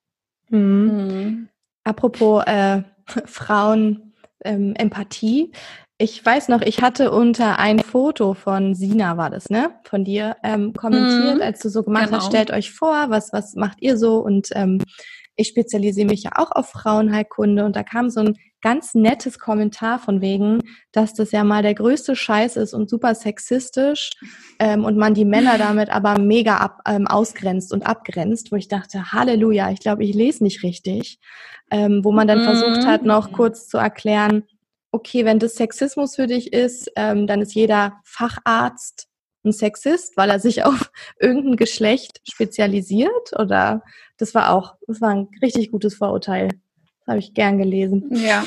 Mhm. 0.51 0.59
Mhm. 0.59 1.49
Apropos 1.85 2.45
äh, 2.47 2.83
Frauen 3.27 4.08
ähm, 4.45 4.75
Empathie. 4.77 5.53
Ich 5.99 6.25
weiß 6.25 6.49
noch, 6.49 6.63
ich 6.63 6.81
hatte 6.81 7.11
unter 7.11 7.59
ein 7.59 7.81
Foto 7.81 8.35
von 8.35 8.75
Sina, 8.75 9.17
war 9.17 9.31
das, 9.31 9.51
ne? 9.51 9.73
Von 9.85 10.05
dir 10.05 10.37
ähm, 10.45 10.73
kommentiert, 10.73 11.37
mhm. 11.37 11.43
als 11.43 11.61
du 11.61 11.69
so 11.69 11.83
gemacht 11.83 12.07
genau. 12.07 12.19
hast, 12.19 12.27
stellt 12.27 12.53
euch 12.53 12.71
vor, 12.71 13.07
was, 13.11 13.33
was 13.33 13.55
macht 13.55 13.79
ihr 13.81 13.99
so? 13.99 14.19
Und 14.19 14.51
ähm, 14.55 14.81
ich 15.35 15.49
spezialisiere 15.49 16.09
mich 16.09 16.23
ja 16.23 16.33
auch 16.37 16.53
auf 16.53 16.69
Frauenheilkunde 16.71 17.65
und 17.65 17.75
da 17.75 17.83
kam 17.83 18.11
so 18.11 18.21
ein 18.21 18.37
ganz 18.61 18.95
nettes 18.95 19.39
Kommentar 19.39 19.99
von 19.99 20.21
wegen, 20.21 20.61
dass 20.93 21.15
das 21.15 21.33
ja 21.33 21.45
mal 21.45 21.63
der 21.63 21.75
größte 21.75 22.17
Scheiß 22.17 22.57
ist 22.57 22.75
und 22.75 22.91
super 22.91 23.15
sexistisch 23.15 24.11
ähm, 24.59 24.85
und 24.85 24.97
man 24.97 25.15
die 25.15 25.25
Männer 25.25 25.59
damit 25.59 25.91
aber 25.91 26.19
mega 26.19 26.57
ab, 26.57 26.81
ähm, 26.87 27.07
ausgrenzt 27.07 27.73
und 27.73 27.87
abgrenzt, 27.87 28.51
wo 28.53 28.57
ich 28.57 28.69
dachte, 28.69 29.13
Halleluja, 29.13 29.71
ich 29.71 29.81
glaube, 29.81 30.05
ich 30.05 30.15
lese 30.15 30.43
nicht 30.43 30.63
richtig, 30.63 31.19
ähm, 31.71 32.01
wo 32.05 32.13
man 32.13 32.27
dann 32.27 32.41
mhm. 32.41 32.45
versucht 32.45 32.87
hat, 32.87 33.05
noch 33.05 33.33
kurz 33.33 33.69
zu 33.69 33.79
erklären, 33.79 34.45
okay, 34.91 35.25
wenn 35.25 35.39
das 35.39 35.55
Sexismus 35.55 36.17
für 36.17 36.27
dich 36.27 36.53
ist, 36.53 36.91
ähm, 36.97 37.27
dann 37.27 37.43
ist 37.43 37.55
jeder 37.55 38.01
Facharzt 38.05 39.09
ein 39.45 39.53
Sexist, 39.53 40.17
weil 40.17 40.31
er 40.31 40.41
sich 40.41 40.65
auf 40.65 40.91
irgendein 41.21 41.57
Geschlecht 41.57 42.21
spezialisiert 42.29 43.39
oder 43.39 43.83
das 44.17 44.35
war 44.35 44.53
auch, 44.53 44.75
das 44.87 45.01
war 45.01 45.11
ein 45.11 45.29
richtig 45.43 45.71
gutes 45.71 45.95
Vorurteil. 45.95 46.49
Habe 47.09 47.19
ich 47.19 47.35
gern 47.35 47.59
gelesen. 47.59 48.11
Ja. 48.15 48.47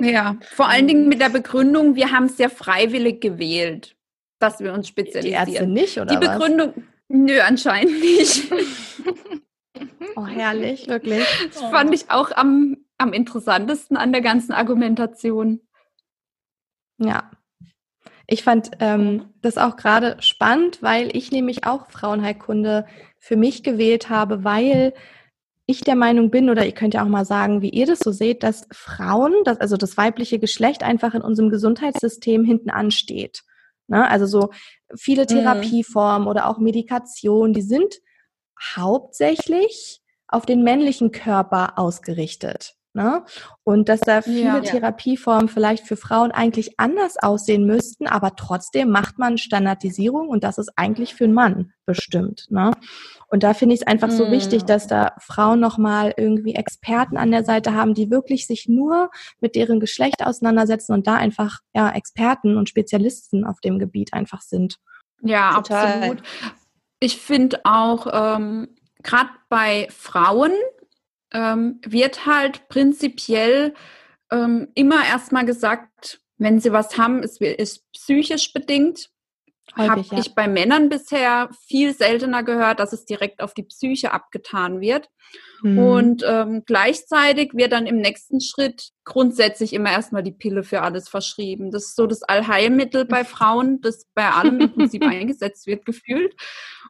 Ja, 0.00 0.36
vor 0.54 0.68
allen 0.68 0.86
Dingen 0.88 1.08
mit 1.08 1.20
der 1.20 1.28
Begründung, 1.28 1.94
wir 1.94 2.10
haben 2.10 2.26
es 2.26 2.38
ja 2.38 2.48
freiwillig 2.48 3.20
gewählt, 3.20 3.96
dass 4.38 4.60
wir 4.60 4.72
uns 4.72 4.88
spezialisieren. 4.88 5.46
Die 5.46 5.52
Ärzte 5.52 5.66
nicht, 5.66 5.98
oder? 5.98 6.06
Die 6.06 6.26
Begründung, 6.26 6.72
was? 6.74 6.84
nö, 7.08 7.40
anscheinend 7.40 8.00
nicht. 8.00 8.52
Oh, 10.14 10.26
herrlich, 10.26 10.88
wirklich. 10.88 11.24
Das 11.54 11.62
fand 11.62 11.94
ich 11.94 12.10
auch 12.10 12.32
am, 12.32 12.76
am 12.98 13.14
interessantesten 13.14 13.96
an 13.96 14.12
der 14.12 14.20
ganzen 14.20 14.52
Argumentation. 14.52 15.60
Ja, 16.98 17.30
ich 18.26 18.42
fand 18.42 18.70
ähm, 18.80 19.26
das 19.42 19.58
auch 19.58 19.76
gerade 19.76 20.16
spannend, 20.20 20.82
weil 20.82 21.14
ich 21.16 21.32
nämlich 21.32 21.66
auch 21.66 21.90
Frauenheilkunde 21.90 22.86
für 23.18 23.36
mich 23.36 23.62
gewählt 23.62 24.08
habe, 24.08 24.44
weil 24.44 24.94
ich 25.66 25.82
der 25.82 25.94
Meinung 25.94 26.30
bin, 26.30 26.50
oder 26.50 26.66
ihr 26.66 26.72
könnt 26.72 26.94
ja 26.94 27.04
auch 27.04 27.08
mal 27.08 27.24
sagen, 27.24 27.62
wie 27.62 27.70
ihr 27.70 27.86
das 27.86 28.00
so 28.00 28.10
seht, 28.10 28.42
dass 28.42 28.66
Frauen, 28.72 29.32
das, 29.44 29.60
also 29.60 29.76
das 29.76 29.96
weibliche 29.96 30.38
Geschlecht 30.38 30.82
einfach 30.82 31.14
in 31.14 31.22
unserem 31.22 31.50
Gesundheitssystem 31.50 32.44
hinten 32.44 32.70
ansteht. 32.70 33.42
Ne? 33.86 34.08
Also 34.08 34.26
so 34.26 34.50
viele 34.96 35.22
mhm. 35.22 35.28
Therapieformen 35.28 36.28
oder 36.28 36.48
auch 36.48 36.58
Medikation, 36.58 37.52
die 37.52 37.62
sind 37.62 37.94
hauptsächlich 38.76 40.00
auf 40.28 40.46
den 40.46 40.62
männlichen 40.62 41.12
Körper 41.12 41.78
ausgerichtet. 41.78 42.74
Ne? 42.94 43.24
Und 43.64 43.88
dass 43.88 44.00
da 44.00 44.20
viele 44.20 44.42
ja, 44.42 44.60
Therapieformen 44.60 45.48
vielleicht 45.48 45.86
für 45.86 45.96
Frauen 45.96 46.30
eigentlich 46.30 46.78
anders 46.78 47.16
aussehen 47.16 47.64
müssten, 47.64 48.06
aber 48.06 48.36
trotzdem 48.36 48.90
macht 48.90 49.18
man 49.18 49.38
Standardisierung 49.38 50.28
und 50.28 50.44
das 50.44 50.58
ist 50.58 50.70
eigentlich 50.76 51.14
für 51.14 51.24
einen 51.24 51.32
Mann 51.32 51.72
bestimmt. 51.86 52.46
Ne? 52.50 52.70
Und 53.28 53.44
da 53.44 53.54
finde 53.54 53.74
ich 53.74 53.80
es 53.80 53.86
einfach 53.86 54.10
so 54.10 54.30
wichtig, 54.30 54.64
mm. 54.64 54.66
dass 54.66 54.86
da 54.86 55.14
Frauen 55.18 55.58
nochmal 55.58 56.12
irgendwie 56.18 56.54
Experten 56.54 57.16
an 57.16 57.30
der 57.30 57.44
Seite 57.44 57.74
haben, 57.74 57.94
die 57.94 58.10
wirklich 58.10 58.46
sich 58.46 58.68
nur 58.68 59.10
mit 59.40 59.56
deren 59.56 59.80
Geschlecht 59.80 60.24
auseinandersetzen 60.24 60.92
und 60.92 61.06
da 61.06 61.14
einfach 61.14 61.60
ja 61.74 61.90
Experten 61.92 62.58
und 62.58 62.68
Spezialisten 62.68 63.46
auf 63.46 63.60
dem 63.60 63.78
Gebiet 63.78 64.12
einfach 64.12 64.42
sind. 64.42 64.76
Ja, 65.22 65.54
Total. 65.54 65.86
absolut. 65.86 66.22
Ich 67.00 67.16
finde 67.16 67.60
auch, 67.64 68.06
ähm, 68.12 68.68
gerade 69.02 69.30
bei 69.48 69.88
Frauen, 69.90 70.52
ähm, 71.32 71.80
wird 71.86 72.26
halt 72.26 72.68
prinzipiell 72.68 73.74
ähm, 74.30 74.68
immer 74.74 75.04
erstmal 75.04 75.44
gesagt, 75.44 76.20
wenn 76.38 76.60
sie 76.60 76.72
was 76.72 76.98
haben, 76.98 77.22
es 77.22 77.40
ist 77.40 77.90
psychisch 77.92 78.52
bedingt. 78.52 79.10
Habe 79.74 80.02
ja. 80.02 80.18
ich 80.18 80.34
bei 80.34 80.48
Männern 80.48 80.88
bisher 80.88 81.48
viel 81.66 81.94
seltener 81.94 82.42
gehört, 82.42 82.78
dass 82.78 82.92
es 82.92 83.06
direkt 83.06 83.40
auf 83.40 83.54
die 83.54 83.62
Psyche 83.62 84.12
abgetan 84.12 84.80
wird. 84.80 85.08
Mhm. 85.62 85.78
Und 85.78 86.24
ähm, 86.26 86.62
gleichzeitig 86.66 87.54
wird 87.54 87.72
dann 87.72 87.86
im 87.86 87.96
nächsten 87.96 88.40
Schritt 88.40 88.90
grundsätzlich 89.04 89.72
immer 89.72 89.90
erstmal 89.90 90.22
die 90.22 90.32
Pille 90.32 90.62
für 90.62 90.82
alles 90.82 91.08
verschrieben. 91.08 91.70
Das 91.70 91.84
ist 91.84 91.96
so 91.96 92.06
das 92.06 92.22
Allheilmittel 92.22 93.06
bei 93.06 93.24
Frauen, 93.24 93.80
das 93.80 94.06
bei 94.14 94.28
allem 94.28 94.60
im 94.60 94.72
Prinzip 94.74 95.04
eingesetzt 95.04 95.66
wird, 95.66 95.86
gefühlt. 95.86 96.34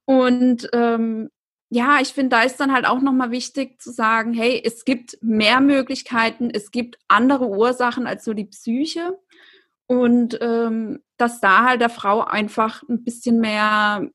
Und 0.05 0.69
ähm, 0.73 1.31
ja, 1.75 2.01
ich 2.03 2.09
finde, 2.09 2.37
da 2.37 2.43
ist 2.43 2.61
dann 2.61 2.71
halt 2.71 2.85
auch 2.85 3.01
nochmal 3.01 3.31
wichtig 3.31 3.81
zu 3.81 3.91
sagen, 3.91 4.35
hey, 4.35 4.61
es 4.63 4.85
gibt 4.85 5.17
mehr 5.23 5.63
Möglichkeiten, 5.63 6.51
es 6.53 6.71
gibt 6.71 6.99
andere 7.09 7.49
Ursachen 7.49 8.07
als 8.07 8.27
nur 8.27 8.35
die 8.35 8.45
Psyche. 8.45 9.19
Und 9.87 10.39
ähm, 10.43 11.01
dass 11.17 11.41
da 11.41 11.65
halt 11.65 11.81
der 11.81 11.89
Frau 11.89 12.21
einfach 12.21 12.83
ein 12.91 13.05
bisschen 13.05 13.41
mehr 13.41 14.07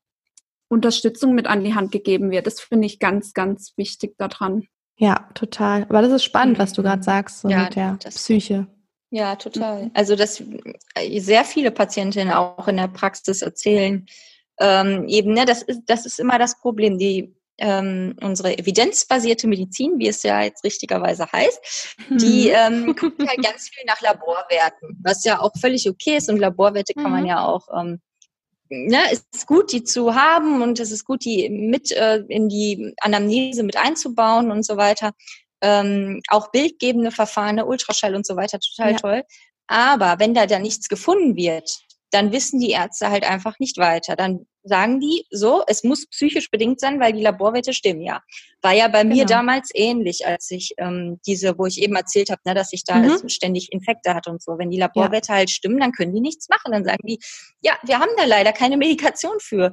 Unterstützung 0.68 1.34
mit 1.34 1.48
an 1.48 1.64
die 1.64 1.74
Hand 1.74 1.90
gegeben 1.90 2.30
wird. 2.30 2.46
Das 2.46 2.60
finde 2.60 2.86
ich 2.86 3.00
ganz, 3.00 3.34
ganz 3.34 3.72
wichtig 3.76 4.16
daran. 4.18 4.68
Ja, 4.96 5.28
total. 5.34 5.82
Aber 5.88 6.00
das 6.00 6.12
ist 6.12 6.24
spannend, 6.24 6.60
was 6.60 6.74
du 6.74 6.84
gerade 6.84 7.02
sagst, 7.02 7.40
so 7.40 7.48
ja, 7.48 7.64
mit 7.64 7.74
der 7.74 7.98
Psyche. 8.04 8.68
Ja, 9.10 9.34
total. 9.34 9.86
Mhm. 9.86 9.90
Also, 9.94 10.14
dass 10.14 10.40
äh, 10.94 11.18
sehr 11.18 11.44
viele 11.44 11.72
Patientinnen 11.72 12.32
auch 12.32 12.68
in 12.68 12.76
der 12.76 12.88
Praxis 12.88 13.42
erzählen, 13.42 14.06
ähm, 14.60 15.08
eben, 15.08 15.32
ne, 15.32 15.44
das 15.44 15.62
ist, 15.62 15.82
das 15.86 16.06
ist 16.06 16.20
immer 16.20 16.38
das 16.38 16.60
Problem. 16.60 16.98
Die 16.98 17.34
ähm, 17.58 18.16
unsere 18.20 18.56
evidenzbasierte 18.56 19.48
Medizin, 19.48 19.98
wie 19.98 20.08
es 20.08 20.22
ja 20.22 20.42
jetzt 20.42 20.64
richtigerweise 20.64 21.30
heißt, 21.30 21.96
die 22.10 22.48
mhm. 22.48 22.86
ähm, 22.86 22.96
guckt 22.98 23.20
halt 23.26 23.42
ganz 23.42 23.68
viel 23.68 23.84
nach 23.86 24.00
Laborwerten, 24.00 24.98
was 25.02 25.24
ja 25.24 25.40
auch 25.40 25.52
völlig 25.60 25.88
okay 25.88 26.16
ist 26.16 26.30
und 26.30 26.38
Laborwerte 26.38 26.94
kann 26.94 27.10
man 27.10 27.22
mhm. 27.22 27.28
ja 27.28 27.44
auch 27.44 27.66
ähm, 27.76 28.00
ne, 28.70 28.98
es 29.10 29.24
ist 29.34 29.46
gut, 29.46 29.72
die 29.72 29.84
zu 29.84 30.14
haben 30.14 30.62
und 30.62 30.80
es 30.80 30.90
ist 30.90 31.04
gut, 31.04 31.24
die 31.24 31.48
mit 31.48 31.92
äh, 31.92 32.18
in 32.28 32.48
die 32.48 32.94
Anamnese 33.00 33.62
mit 33.62 33.76
einzubauen 33.76 34.50
und 34.50 34.64
so 34.64 34.76
weiter. 34.76 35.12
Ähm, 35.60 36.20
auch 36.28 36.50
bildgebende 36.50 37.10
Verfahren, 37.10 37.56
ne, 37.56 37.66
Ultraschall 37.66 38.14
und 38.14 38.26
so 38.26 38.36
weiter, 38.36 38.60
total 38.60 38.92
ja. 38.92 38.98
toll. 38.98 39.22
Aber 39.66 40.18
wenn 40.18 40.34
da 40.34 40.46
dann 40.46 40.62
nichts 40.62 40.88
gefunden 40.88 41.36
wird, 41.36 41.70
dann 42.10 42.32
wissen 42.32 42.60
die 42.60 42.70
Ärzte 42.70 43.10
halt 43.10 43.24
einfach 43.24 43.58
nicht 43.58 43.78
weiter. 43.78 44.16
Dann 44.16 44.46
sagen 44.64 45.00
die 45.00 45.24
so, 45.30 45.62
es 45.66 45.82
muss 45.84 46.06
psychisch 46.06 46.50
bedingt 46.50 46.80
sein, 46.80 47.00
weil 47.00 47.12
die 47.12 47.22
Laborwerte 47.22 47.72
stimmen 47.72 48.02
ja. 48.02 48.20
War 48.62 48.72
ja 48.72 48.88
bei 48.88 49.02
genau. 49.02 49.14
mir 49.14 49.24
damals 49.24 49.70
ähnlich, 49.74 50.26
als 50.26 50.50
ich 50.50 50.74
ähm, 50.78 51.20
diese, 51.26 51.58
wo 51.58 51.66
ich 51.66 51.80
eben 51.80 51.96
erzählt 51.96 52.30
habe, 52.30 52.40
ne, 52.44 52.54
dass 52.54 52.72
ich 52.72 52.84
da 52.84 52.96
mhm. 52.96 53.28
ständig 53.28 53.72
Infekte 53.72 54.14
hatte 54.14 54.30
und 54.30 54.42
so. 54.42 54.58
Wenn 54.58 54.70
die 54.70 54.78
Laborwerte 54.78 55.32
ja. 55.32 55.38
halt 55.38 55.50
stimmen, 55.50 55.80
dann 55.80 55.92
können 55.92 56.14
die 56.14 56.20
nichts 56.20 56.48
machen. 56.48 56.72
Dann 56.72 56.84
sagen 56.84 57.06
die, 57.06 57.18
ja, 57.60 57.78
wir 57.84 57.98
haben 57.98 58.10
da 58.16 58.24
leider 58.24 58.52
keine 58.52 58.76
Medikation 58.76 59.38
für. 59.40 59.72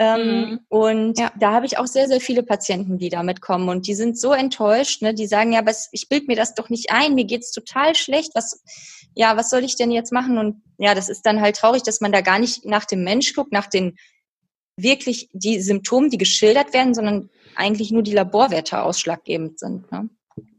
Ähm, 0.00 0.22
mhm. 0.22 0.60
Und 0.70 1.18
ja. 1.18 1.30
da 1.38 1.52
habe 1.52 1.66
ich 1.66 1.76
auch 1.76 1.86
sehr, 1.86 2.08
sehr 2.08 2.22
viele 2.22 2.42
Patienten, 2.42 2.96
die 2.96 3.10
damit 3.10 3.42
kommen 3.42 3.68
und 3.68 3.86
die 3.86 3.92
sind 3.94 4.18
so 4.18 4.32
enttäuscht, 4.32 5.02
ne? 5.02 5.12
die 5.12 5.26
sagen, 5.26 5.52
ja, 5.52 5.58
aber 5.58 5.72
ich 5.92 6.08
bild 6.08 6.26
mir 6.26 6.36
das 6.36 6.54
doch 6.54 6.70
nicht 6.70 6.90
ein, 6.90 7.14
mir 7.14 7.26
geht's 7.26 7.52
total 7.52 7.94
schlecht, 7.94 8.30
was, 8.34 8.64
ja, 9.14 9.36
was 9.36 9.50
soll 9.50 9.62
ich 9.62 9.76
denn 9.76 9.90
jetzt 9.90 10.10
machen? 10.10 10.38
Und 10.38 10.62
ja, 10.78 10.94
das 10.94 11.10
ist 11.10 11.26
dann 11.26 11.42
halt 11.42 11.56
traurig, 11.56 11.82
dass 11.82 12.00
man 12.00 12.12
da 12.12 12.22
gar 12.22 12.38
nicht 12.38 12.64
nach 12.64 12.86
dem 12.86 13.04
Mensch 13.04 13.34
guckt, 13.34 13.52
nach 13.52 13.66
den 13.66 13.98
wirklich 14.74 15.28
die 15.34 15.60
Symptome, 15.60 16.08
die 16.08 16.16
geschildert 16.16 16.72
werden, 16.72 16.94
sondern 16.94 17.28
eigentlich 17.54 17.90
nur 17.90 18.02
die 18.02 18.14
Laborwerte 18.14 18.82
ausschlaggebend 18.82 19.58
sind. 19.58 19.92
Ne? 19.92 20.08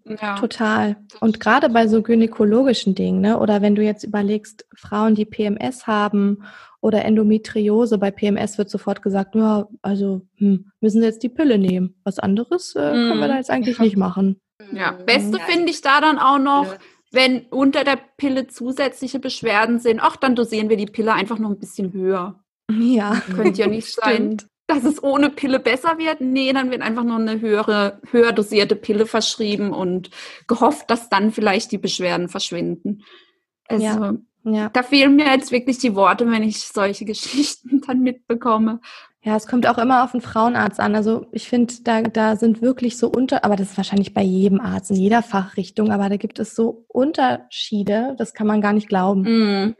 Ja. 0.06 0.36
Total. 0.36 0.98
Und 1.20 1.40
gerade 1.40 1.70
bei 1.70 1.88
so 1.88 2.02
gynäkologischen 2.02 2.96
Dingen, 2.96 3.22
ne? 3.22 3.40
oder 3.40 3.62
wenn 3.62 3.76
du 3.76 3.84
jetzt 3.84 4.04
überlegst, 4.04 4.66
Frauen, 4.76 5.16
die 5.16 5.26
PMS 5.26 5.88
haben 5.88 6.44
oder 6.82 7.06
Endometriose, 7.06 7.98
bei 7.98 8.12
PMS 8.12 8.58
wird 8.58 8.70
sofort 8.70 9.02
gesagt, 9.02 9.36
ja, 9.36 9.68
also 9.82 10.22
hm, 10.38 10.72
müssen 10.80 11.02
sie 11.02 11.08
jetzt 11.08 11.24
die 11.24 11.30
Pille 11.30 11.58
nehmen. 11.58 11.96
Was 12.04 12.20
anderes 12.20 12.76
äh, 12.76 12.80
können 12.80 13.20
wir 13.20 13.28
da 13.28 13.38
jetzt 13.38 13.52
eigentlich 13.52 13.80
nicht 13.80 13.98
machen. 13.98 14.42
Ja, 14.74 14.92
beste 14.92 15.38
ja. 15.38 15.44
finde 15.46 15.72
ich 15.72 15.82
da 15.82 16.02
dann 16.02 16.18
auch 16.18 16.40
noch, 16.40 16.76
wenn 17.12 17.42
unter 17.50 17.84
der 17.84 18.00
Pille 18.18 18.48
zusätzliche 18.48 19.20
Beschwerden 19.20 19.80
sind, 19.80 20.00
ach, 20.02 20.16
dann 20.16 20.36
dosieren 20.36 20.70
wir 20.70 20.78
die 20.78 20.86
Pille 20.86 21.14
einfach 21.14 21.40
noch 21.40 21.50
ein 21.50 21.60
bisschen 21.60 21.94
höher. 21.94 22.44
Ja. 22.72 23.22
Könnte 23.36 23.62
ja 23.62 23.68
nicht 23.68 23.94
sein, 24.02 24.38
dass 24.71 24.84
es 24.84 25.03
ohne 25.03 25.29
Pille 25.29 25.60
besser 25.60 25.97
wird. 25.97 26.21
Nee, 26.21 26.53
dann 26.53 26.71
wird 26.71 26.81
einfach 26.81 27.03
nur 27.03 27.17
eine 27.17 27.41
höhere, 27.41 27.99
höher 28.12 28.31
dosierte 28.31 28.75
Pille 28.75 29.05
verschrieben 29.05 29.71
und 29.71 30.10
gehofft, 30.47 30.89
dass 30.89 31.10
dann 31.10 31.31
vielleicht 31.31 31.71
die 31.71 31.77
Beschwerden 31.77 32.29
verschwinden. 32.29 33.03
Also, 33.67 33.86
ja. 33.86 34.13
Ja. 34.43 34.69
Da 34.69 34.81
fehlen 34.81 35.15
mir 35.15 35.27
jetzt 35.27 35.51
wirklich 35.51 35.77
die 35.77 35.95
Worte, 35.95 36.29
wenn 36.29 36.43
ich 36.43 36.62
solche 36.62 37.05
Geschichten 37.05 37.81
dann 37.86 38.01
mitbekomme. 38.01 38.79
Ja, 39.23 39.36
es 39.36 39.45
kommt 39.45 39.67
auch 39.67 39.77
immer 39.77 40.03
auf 40.03 40.13
den 40.13 40.21
Frauenarzt 40.21 40.79
an. 40.79 40.95
Also 40.95 41.27
ich 41.31 41.47
finde, 41.47 41.75
da, 41.84 42.01
da 42.01 42.36
sind 42.36 42.63
wirklich 42.63 42.97
so 42.97 43.07
unter, 43.07 43.45
aber 43.45 43.55
das 43.55 43.71
ist 43.71 43.77
wahrscheinlich 43.77 44.15
bei 44.15 44.23
jedem 44.23 44.60
Arzt, 44.60 44.89
in 44.89 44.97
jeder 44.97 45.21
Fachrichtung, 45.21 45.91
aber 45.91 46.10
da 46.10 46.17
gibt 46.17 46.39
es 46.39 46.55
so 46.55 46.86
Unterschiede, 46.88 48.15
das 48.17 48.34
kann 48.34 48.47
man 48.47 48.62
gar 48.62 48.73
nicht 48.73 48.89
glauben. 48.89 49.21
Mm. 49.21 49.75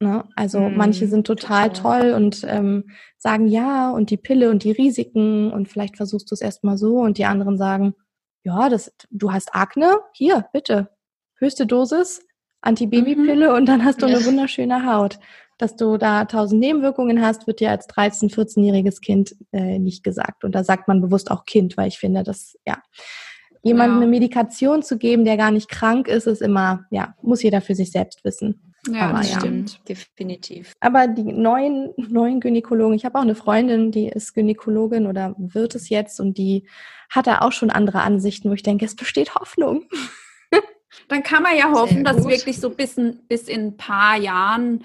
Ne? 0.00 0.24
Also 0.36 0.60
mm, 0.60 0.76
manche 0.76 1.06
sind 1.06 1.26
total, 1.26 1.70
total. 1.70 2.00
toll 2.00 2.12
und 2.14 2.44
ähm, 2.48 2.90
sagen 3.16 3.46
ja 3.46 3.90
und 3.90 4.10
die 4.10 4.16
Pille 4.16 4.50
und 4.50 4.64
die 4.64 4.72
Risiken 4.72 5.52
und 5.52 5.68
vielleicht 5.68 5.96
versuchst 5.96 6.30
du 6.30 6.34
es 6.34 6.40
erstmal 6.40 6.76
so 6.76 6.98
und 6.98 7.18
die 7.18 7.24
anderen 7.24 7.56
sagen, 7.56 7.94
ja, 8.42 8.68
das, 8.68 8.92
du 9.10 9.32
hast 9.32 9.54
Akne, 9.54 10.00
hier, 10.12 10.46
bitte, 10.52 10.90
höchste 11.38 11.66
Dosis, 11.66 12.26
Antibabypille 12.60 13.50
mhm. 13.50 13.56
und 13.56 13.66
dann 13.66 13.84
hast 13.84 14.02
du 14.02 14.06
eine 14.06 14.24
wunderschöne 14.24 14.86
Haut. 14.86 15.18
Dass 15.56 15.76
du 15.76 15.98
da 15.98 16.24
tausend 16.24 16.60
Nebenwirkungen 16.60 17.24
hast, 17.24 17.46
wird 17.46 17.60
dir 17.60 17.70
als 17.70 17.88
13-, 17.88 18.34
14-jähriges 18.34 19.00
Kind 19.00 19.36
äh, 19.52 19.78
nicht 19.78 20.02
gesagt. 20.02 20.42
Und 20.42 20.52
da 20.52 20.64
sagt 20.64 20.88
man 20.88 21.00
bewusst 21.00 21.30
auch 21.30 21.44
Kind, 21.44 21.76
weil 21.76 21.86
ich 21.86 21.98
finde, 22.00 22.24
dass, 22.24 22.58
ja, 22.66 22.82
jemandem 23.62 23.98
ja. 23.98 24.02
eine 24.02 24.10
Medikation 24.10 24.82
zu 24.82 24.98
geben, 24.98 25.24
der 25.24 25.36
gar 25.36 25.52
nicht 25.52 25.68
krank 25.68 26.08
ist, 26.08 26.26
ist 26.26 26.42
immer, 26.42 26.86
ja, 26.90 27.14
muss 27.22 27.42
jeder 27.42 27.60
für 27.60 27.76
sich 27.76 27.92
selbst 27.92 28.24
wissen. 28.24 28.73
Ja, 28.90 29.08
Aber, 29.08 29.18
das 29.18 29.32
ja. 29.32 29.40
stimmt, 29.40 29.80
definitiv. 29.88 30.74
Aber 30.80 31.06
die 31.06 31.24
neuen, 31.24 31.92
neuen 31.96 32.40
Gynäkologen, 32.40 32.94
ich 32.94 33.04
habe 33.04 33.18
auch 33.18 33.22
eine 33.22 33.34
Freundin, 33.34 33.90
die 33.90 34.08
ist 34.08 34.34
Gynäkologin 34.34 35.06
oder 35.06 35.34
wird 35.38 35.74
es 35.74 35.88
jetzt 35.88 36.20
und 36.20 36.36
die 36.36 36.66
hat 37.10 37.26
da 37.26 37.40
auch 37.40 37.52
schon 37.52 37.70
andere 37.70 38.02
Ansichten, 38.02 38.50
wo 38.50 38.54
ich 38.54 38.62
denke, 38.62 38.84
es 38.84 38.96
besteht 38.96 39.34
Hoffnung. 39.34 39.84
Dann 41.08 41.22
kann 41.22 41.42
man 41.42 41.56
ja 41.56 41.72
hoffen, 41.72 42.04
dass 42.04 42.26
wirklich 42.26 42.60
so 42.60 42.70
bis 42.70 42.96
in, 42.96 43.20
bis 43.26 43.48
in 43.48 43.68
ein 43.68 43.76
paar 43.76 44.16
Jahren 44.16 44.84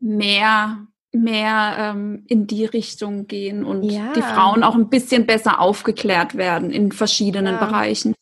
mehr, 0.00 0.86
mehr 1.12 1.76
ähm, 1.78 2.24
in 2.28 2.46
die 2.46 2.64
Richtung 2.64 3.26
gehen 3.26 3.64
und 3.64 3.82
ja. 3.82 4.12
die 4.14 4.22
Frauen 4.22 4.62
auch 4.62 4.74
ein 4.74 4.88
bisschen 4.88 5.26
besser 5.26 5.60
aufgeklärt 5.60 6.36
werden 6.36 6.70
in 6.70 6.92
verschiedenen 6.92 7.54
ja. 7.54 7.64
Bereichen. 7.64 8.14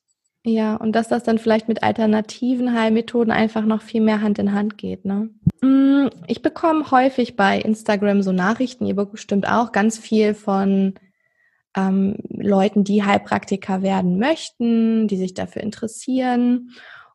Ja, 0.49 0.77
und 0.77 0.93
dass 0.93 1.09
das 1.09 1.25
dann 1.25 1.39
vielleicht 1.39 1.67
mit 1.67 1.83
alternativen 1.83 2.73
Heilmethoden 2.73 3.33
einfach 3.33 3.65
noch 3.65 3.83
viel 3.83 4.01
mehr 4.01 4.23
Hand 4.23 4.39
in 4.39 4.53
Hand 4.53 4.79
geht. 4.79 5.05
Ne? 5.05 5.31
Mm, 5.61 6.07
ich 6.29 6.41
bekomme 6.41 6.89
häufig 6.93 7.35
bei 7.35 7.59
Instagram 7.59 8.23
so 8.23 8.31
Nachrichten, 8.31 8.87
ihr 8.87 8.95
bestimmt 8.95 9.49
auch, 9.49 9.73
ganz 9.73 9.99
viel 9.99 10.35
von 10.35 10.95
ähm, 11.77 12.19
Leuten, 12.29 12.85
die 12.85 13.03
Heilpraktiker 13.03 13.83
werden 13.83 14.21
möchten, 14.21 15.09
die 15.09 15.17
sich 15.17 15.35
dafür 15.35 15.65
interessieren. 15.65 16.71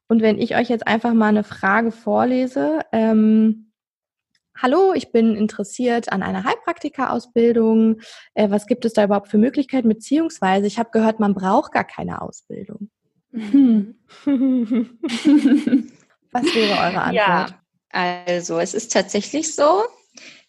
Und 0.09 0.21
wenn 0.21 0.37
ich 0.37 0.57
euch 0.57 0.67
jetzt 0.67 0.85
einfach 0.85 1.13
mal 1.13 1.29
eine 1.29 1.45
Frage 1.45 1.91
vorlese, 1.91 2.81
ähm, 2.91 3.71
Hallo, 4.61 4.91
ich 4.93 5.13
bin 5.13 5.37
interessiert 5.37 6.11
an 6.11 6.21
einer 6.21 6.43
Heilpraktika-Ausbildung. 6.43 8.01
Äh, 8.33 8.49
was 8.49 8.67
gibt 8.67 8.83
es 8.83 8.91
da 8.91 9.05
überhaupt 9.05 9.29
für 9.29 9.37
Möglichkeiten? 9.37 9.87
Beziehungsweise, 9.87 10.67
ich 10.67 10.77
habe 10.77 10.89
gehört, 10.91 11.21
man 11.21 11.33
braucht 11.33 11.71
gar 11.71 11.85
keine 11.85 12.21
Ausbildung. 12.21 12.89
Hm. 13.33 13.95
was 16.31 16.43
wäre 16.55 16.73
eure 16.73 17.01
Antwort? 17.01 17.13
Ja, 17.13 17.47
also 17.89 18.59
es 18.59 18.73
ist 18.73 18.91
tatsächlich 18.91 19.55
so, 19.55 19.83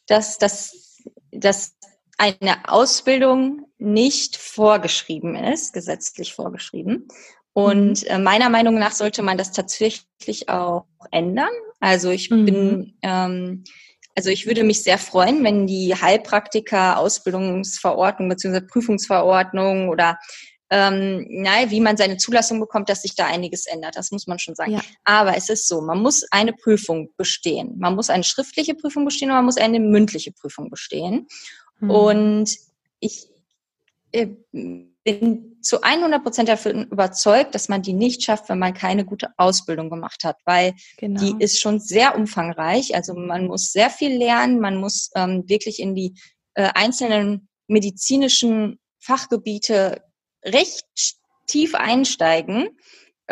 dass, 0.07 0.39
dass, 0.39 1.03
dass 1.31 1.77
eine 2.19 2.69
Ausbildung 2.69 3.67
nicht 3.79 4.37
vorgeschrieben 4.37 5.35
ist, 5.35 5.73
gesetzlich 5.73 6.35
vorgeschrieben. 6.35 7.09
Und 7.53 8.03
mhm. 8.03 8.09
äh, 8.09 8.19
meiner 8.19 8.49
Meinung 8.49 8.79
nach 8.79 8.93
sollte 8.93 9.23
man 9.23 9.39
das 9.39 9.53
tatsächlich 9.53 10.49
auch 10.49 10.87
ändern. 11.11 11.51
Also 11.81 12.11
ich 12.11 12.31
mhm. 12.31 12.45
bin, 12.45 12.99
ähm, 13.03 13.65
also 14.15 14.31
ich 14.31 14.47
würde 14.47 14.63
mich 14.63 14.83
sehr 14.83 14.99
freuen, 14.99 15.43
wenn 15.43 15.67
die 15.67 15.95
Heilpraktiker 15.95 16.99
Ausbildungsverordnung 16.99 18.29
bzw. 18.29 18.61
Prüfungsverordnung 18.61 19.89
oder 19.89 20.19
ähm, 20.75 21.27
nein, 21.29 21.71
wie 21.71 21.81
man 21.81 21.99
seine 21.99 22.17
Zulassung 22.17 22.59
bekommt, 22.59 22.89
dass 22.89 23.03
sich 23.03 23.15
da 23.15 23.27
einiges 23.27 23.67
ändert. 23.67 23.95
Das 23.95 24.11
muss 24.11 24.27
man 24.27 24.39
schon 24.39 24.55
sagen. 24.55 24.73
Ja. 24.73 24.81
Aber 25.05 25.37
es 25.37 25.51
ist 25.51 25.69
so, 25.69 25.83
man 25.83 26.01
muss 26.01 26.25
eine 26.31 26.55
Prüfung 26.55 27.11
bestehen. 27.19 27.75
Man 27.79 27.95
muss 27.95 28.09
eine 28.09 28.25
schriftliche 28.25 28.75
Prüfung 28.75 29.05
bestehen 29.05 29.29
und 29.29 29.37
man 29.37 29.45
muss 29.45 29.59
eine 29.59 29.81
mündliche 29.81 30.33
Prüfung 30.33 30.71
bestehen. 30.71 31.27
Mhm. 31.81 31.91
Und 31.91 32.57
ich 33.01 33.27
äh, 34.13 34.29
bin 35.05 35.59
zu 35.61 35.83
100 35.83 36.23
Prozent 36.23 36.49
davon 36.49 36.85
überzeugt, 36.85 37.55
dass 37.55 37.69
man 37.69 37.83
die 37.83 37.93
nicht 37.93 38.23
schafft, 38.23 38.49
wenn 38.49 38.59
man 38.59 38.73
keine 38.73 39.05
gute 39.05 39.29
Ausbildung 39.37 39.91
gemacht 39.91 40.25
hat, 40.25 40.39
weil 40.47 40.73
genau. 40.97 41.21
die 41.21 41.35
ist 41.45 41.61
schon 41.61 41.81
sehr 41.81 42.17
umfangreich. 42.17 42.95
Also 42.95 43.13
man 43.13 43.47
muss 43.47 43.73
sehr 43.73 43.91
viel 43.91 44.17
lernen, 44.17 44.59
man 44.59 44.77
muss 44.77 45.11
ähm, 45.17 45.45
wirklich 45.49 45.81
in 45.81 45.95
die 45.95 46.15
äh, 46.55 46.71
einzelnen 46.75 47.49
medizinischen 47.67 48.79
Fachgebiete 49.01 50.01
recht 50.45 50.87
tief 51.47 51.75
einsteigen 51.75 52.69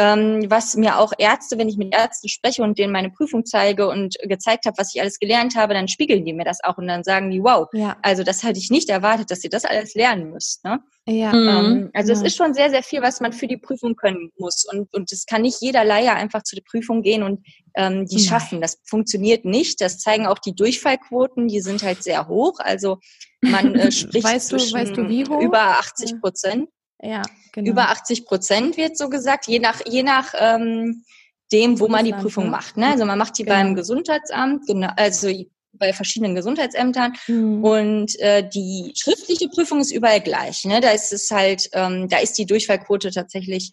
ähm, 0.01 0.47
was 0.49 0.77
mir 0.77 0.99
auch 0.99 1.13
Ärzte, 1.19 1.59
wenn 1.59 1.69
ich 1.69 1.77
mit 1.77 1.93
Ärzten 1.93 2.29
spreche 2.29 2.63
und 2.63 2.79
denen 2.79 2.93
meine 2.93 3.11
Prüfung 3.11 3.45
zeige 3.45 3.89
und 3.89 4.17
gezeigt 4.23 4.65
habe, 4.65 4.79
was 4.79 4.95
ich 4.95 5.01
alles 5.01 5.19
gelernt 5.19 5.57
habe, 5.57 5.75
dann 5.75 5.89
spiegeln 5.89 6.25
die 6.25 6.33
mir 6.33 6.45
das 6.45 6.63
auch 6.63 6.79
und 6.79 6.87
dann 6.87 7.05
sagen 7.05 7.31
die, 7.31 7.43
wow, 7.43 7.69
ja. 7.75 7.99
also 8.01 8.23
das 8.23 8.43
hätte 8.43 8.59
ich 8.59 8.71
nicht 8.71 8.89
erwartet, 8.89 9.31
dass 9.31 9.45
ihr 9.45 9.51
das 9.51 9.65
alles 9.65 9.95
lernen 9.95 10.31
müsst. 10.31 10.65
Ne? 10.65 10.81
Ja. 11.07 11.33
Ähm, 11.33 11.75
mhm. 11.75 11.91
also 11.93 12.13
ja. 12.13 12.19
es 12.19 12.25
ist 12.25 12.37
schon 12.37 12.55
sehr, 12.55 12.71
sehr 12.71 12.83
viel, 12.83 13.03
was 13.03 13.21
man 13.21 13.33
für 13.33 13.47
die 13.47 13.59
Prüfung 13.59 13.95
können 13.95 14.31
muss 14.39 14.65
und 14.73 14.93
und 14.95 15.13
es 15.13 15.27
kann 15.27 15.43
nicht 15.43 15.61
jeder 15.61 15.85
Laie 15.85 16.15
einfach 16.15 16.45
zu 16.45 16.55
der 16.55 16.63
Prüfung 16.63 17.03
gehen 17.03 17.23
und 17.23 17.45
ähm, 17.75 18.07
die 18.07 18.17
Nein. 18.17 18.25
schaffen. 18.25 18.61
Das 18.61 18.79
funktioniert 18.87 19.45
nicht. 19.45 19.81
Das 19.81 19.99
zeigen 19.99 20.27
auch 20.27 20.39
die 20.39 20.55
Durchfallquoten, 20.55 21.49
die 21.49 21.61
sind 21.61 21.83
halt 21.83 22.03
sehr 22.03 22.29
hoch. 22.29 22.59
Also 22.61 22.99
man 23.41 23.75
äh, 23.75 23.91
spricht 23.93 24.25
weißt 24.25 24.53
du, 24.53 24.57
weißt 24.57 24.97
du, 24.97 25.09
wie 25.09 25.25
hoch? 25.27 25.43
über 25.43 25.61
80 25.79 26.21
Prozent. 26.21 26.69
Ja, 27.03 27.23
genau. 27.53 27.71
Über 27.71 27.89
80 27.91 28.27
Prozent 28.27 28.77
wird 28.77 28.97
so 28.97 29.09
gesagt, 29.09 29.47
je 29.47 29.59
nach, 29.59 29.81
je 29.87 30.03
nach 30.03 30.35
ähm, 30.39 31.05
dem, 31.53 31.81
wo 31.81 31.89
man 31.89 32.05
die 32.05 32.13
Prüfung 32.13 32.45
ne? 32.45 32.51
macht. 32.51 32.77
Ne? 32.77 32.89
Also 32.89 33.05
man 33.05 33.19
macht 33.19 33.39
die 33.39 33.45
genau. 33.45 33.57
beim 33.57 33.75
Gesundheitsamt, 33.75 34.67
genau, 34.67 34.91
also 34.97 35.29
bei 35.73 35.93
verschiedenen 35.93 36.35
Gesundheitsämtern 36.35 37.15
mhm. 37.27 37.65
und 37.65 38.19
äh, 38.21 38.47
die 38.49 38.93
schriftliche 38.97 39.49
Prüfung 39.49 39.81
ist 39.81 39.93
überall 39.93 40.21
gleich. 40.21 40.65
Ne? 40.65 40.81
Da 40.81 40.91
ist 40.91 41.13
es 41.13 41.31
halt, 41.31 41.71
ähm, 41.73 42.09
da 42.09 42.19
ist 42.19 42.37
die 42.39 42.47
Durchfallquote 42.47 43.11
tatsächlich 43.11 43.73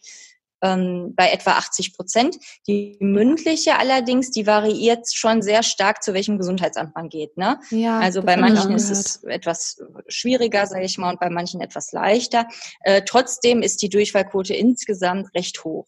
ähm, 0.61 1.13
bei 1.15 1.29
etwa 1.29 1.51
80 1.51 1.93
Prozent. 1.93 2.37
Die 2.67 2.97
mündliche 2.99 3.77
allerdings, 3.77 4.31
die 4.31 4.47
variiert 4.47 5.11
schon 5.13 5.41
sehr 5.41 5.63
stark, 5.63 6.03
zu 6.03 6.13
welchem 6.13 6.37
Gesundheitsamt 6.37 6.95
man 6.95 7.09
geht. 7.09 7.37
Ne? 7.37 7.59
Ja, 7.69 7.99
also 7.99 8.23
bei 8.23 8.37
manchen 8.37 8.73
ist 8.73 8.89
es 8.89 9.23
etwas 9.23 9.81
schwieriger, 10.07 10.65
sage 10.65 10.85
ich 10.85 10.97
mal, 10.97 11.11
und 11.11 11.19
bei 11.19 11.29
manchen 11.29 11.61
etwas 11.61 11.91
leichter. 11.91 12.47
Äh, 12.81 13.03
trotzdem 13.05 13.61
ist 13.61 13.81
die 13.81 13.89
Durchfallquote 13.89 14.53
insgesamt 14.53 15.33
recht 15.35 15.63
hoch. 15.63 15.87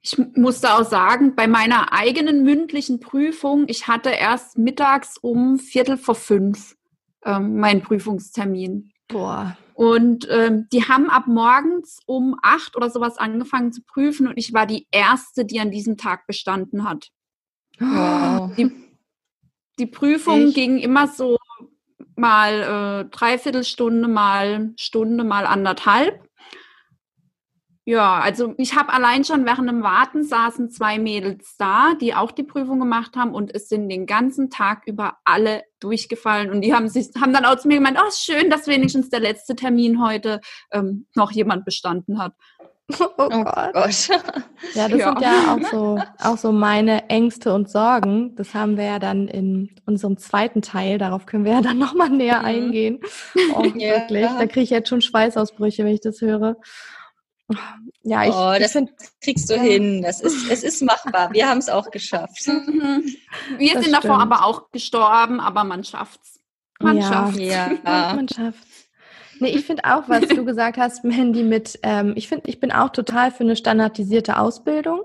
Ich 0.00 0.16
musste 0.36 0.74
auch 0.74 0.84
sagen, 0.84 1.34
bei 1.34 1.48
meiner 1.48 1.92
eigenen 1.92 2.44
mündlichen 2.44 3.00
Prüfung, 3.00 3.64
ich 3.66 3.88
hatte 3.88 4.10
erst 4.10 4.56
mittags 4.56 5.18
um 5.18 5.58
Viertel 5.58 5.96
vor 5.96 6.14
fünf 6.14 6.76
ähm, 7.24 7.58
meinen 7.58 7.82
Prüfungstermin. 7.82 8.92
Boah. 9.08 9.56
Und 9.74 10.26
ähm, 10.30 10.68
die 10.72 10.84
haben 10.88 11.08
ab 11.08 11.26
morgens 11.26 12.00
um 12.06 12.36
acht 12.42 12.76
oder 12.76 12.90
sowas 12.90 13.16
angefangen 13.16 13.72
zu 13.72 13.82
prüfen 13.82 14.26
und 14.26 14.36
ich 14.36 14.52
war 14.52 14.66
die 14.66 14.88
Erste, 14.90 15.44
die 15.44 15.60
an 15.60 15.70
diesem 15.70 15.96
Tag 15.96 16.26
bestanden 16.26 16.88
hat. 16.88 17.10
Wow. 17.78 18.54
Die, 18.56 18.72
die 19.78 19.86
Prüfung 19.86 20.48
ich? 20.48 20.54
ging 20.54 20.78
immer 20.78 21.06
so 21.06 21.38
mal 22.16 23.04
äh, 23.06 23.08
Dreiviertelstunde, 23.08 24.08
mal 24.08 24.72
Stunde, 24.76 25.24
mal 25.24 25.46
anderthalb. 25.46 26.27
Ja, 27.88 28.20
also 28.20 28.52
ich 28.58 28.76
habe 28.76 28.92
allein 28.92 29.24
schon 29.24 29.46
während 29.46 29.66
dem 29.66 29.82
Warten 29.82 30.22
saßen 30.22 30.68
zwei 30.68 30.98
Mädels 30.98 31.56
da, 31.56 31.94
die 31.98 32.14
auch 32.14 32.32
die 32.32 32.42
Prüfung 32.42 32.78
gemacht 32.80 33.16
haben 33.16 33.32
und 33.32 33.54
es 33.54 33.70
sind 33.70 33.88
den 33.88 34.04
ganzen 34.04 34.50
Tag 34.50 34.82
über 34.84 35.16
alle 35.24 35.62
durchgefallen 35.80 36.50
und 36.50 36.60
die 36.60 36.74
haben 36.74 36.90
sich 36.90 37.08
haben 37.18 37.32
dann 37.32 37.46
auch 37.46 37.56
zu 37.56 37.66
mir 37.66 37.78
gemeint, 37.78 37.96
oh 37.98 38.10
schön, 38.14 38.50
dass 38.50 38.66
wenigstens 38.66 39.08
der 39.08 39.20
letzte 39.20 39.56
Termin 39.56 40.04
heute 40.04 40.42
ähm, 40.70 41.06
noch 41.14 41.30
jemand 41.30 41.64
bestanden 41.64 42.18
hat. 42.18 42.34
Oh, 43.00 43.08
oh 43.18 43.44
Gott. 43.44 43.74
Gott. 43.74 44.08
Ja, 44.72 44.88
das 44.88 44.98
ja. 44.98 45.08
sind 45.08 45.20
ja 45.20 45.54
auch 45.54 45.70
so, 45.70 46.00
auch 46.20 46.38
so 46.38 46.52
meine 46.52 47.10
Ängste 47.10 47.52
und 47.52 47.68
Sorgen. 47.68 48.34
Das 48.36 48.54
haben 48.54 48.78
wir 48.78 48.84
ja 48.84 48.98
dann 48.98 49.28
in 49.28 49.76
unserem 49.84 50.16
zweiten 50.16 50.62
Teil. 50.62 50.96
Darauf 50.96 51.26
können 51.26 51.44
wir 51.44 51.52
ja 51.52 51.60
dann 51.60 51.76
nochmal 51.76 52.08
näher 52.08 52.38
mhm. 52.38 52.46
eingehen. 52.46 53.00
Oh, 53.54 53.62
ja. 53.62 53.98
wirklich. 53.98 54.26
Da 54.26 54.46
kriege 54.46 54.62
ich 54.62 54.70
jetzt 54.70 54.88
schon 54.88 55.02
Schweißausbrüche, 55.02 55.84
wenn 55.84 55.92
ich 55.92 56.00
das 56.00 56.22
höre. 56.22 56.56
Ja, 58.02 58.24
ich, 58.24 58.34
oh, 58.34 58.54
das 58.58 58.74
ich 58.74 58.88
kriegst 59.22 59.50
du 59.50 59.54
ja. 59.54 59.62
hin. 59.62 60.02
Das 60.02 60.20
ist, 60.20 60.50
es 60.50 60.62
ist 60.62 60.82
machbar. 60.82 61.32
Wir 61.32 61.48
haben 61.48 61.58
es 61.58 61.68
auch 61.68 61.90
geschafft. 61.90 62.46
Mhm. 62.46 63.04
Wir 63.56 63.74
das 63.74 63.84
sind 63.84 63.94
stimmt. 63.94 64.04
davor 64.04 64.20
aber 64.20 64.44
auch 64.44 64.70
gestorben, 64.70 65.40
aber 65.40 65.64
man 65.64 65.84
schafft's. 65.84 66.40
Man 66.80 66.98
ja. 66.98 67.08
schafft's. 67.08 67.38
Ja. 67.38 67.70
man 67.84 68.28
schafft's. 68.28 68.88
Nee, 69.40 69.50
ich 69.50 69.64
finde 69.64 69.84
auch, 69.84 70.08
was 70.08 70.26
du 70.28 70.44
gesagt 70.46 70.78
hast, 70.78 71.04
Mandy, 71.04 71.42
mit, 71.42 71.78
ähm, 71.82 72.12
ich 72.16 72.28
finde, 72.28 72.48
ich 72.48 72.60
bin 72.60 72.72
auch 72.72 72.90
total 72.90 73.30
für 73.30 73.44
eine 73.44 73.56
standardisierte 73.56 74.38
Ausbildung. 74.38 75.02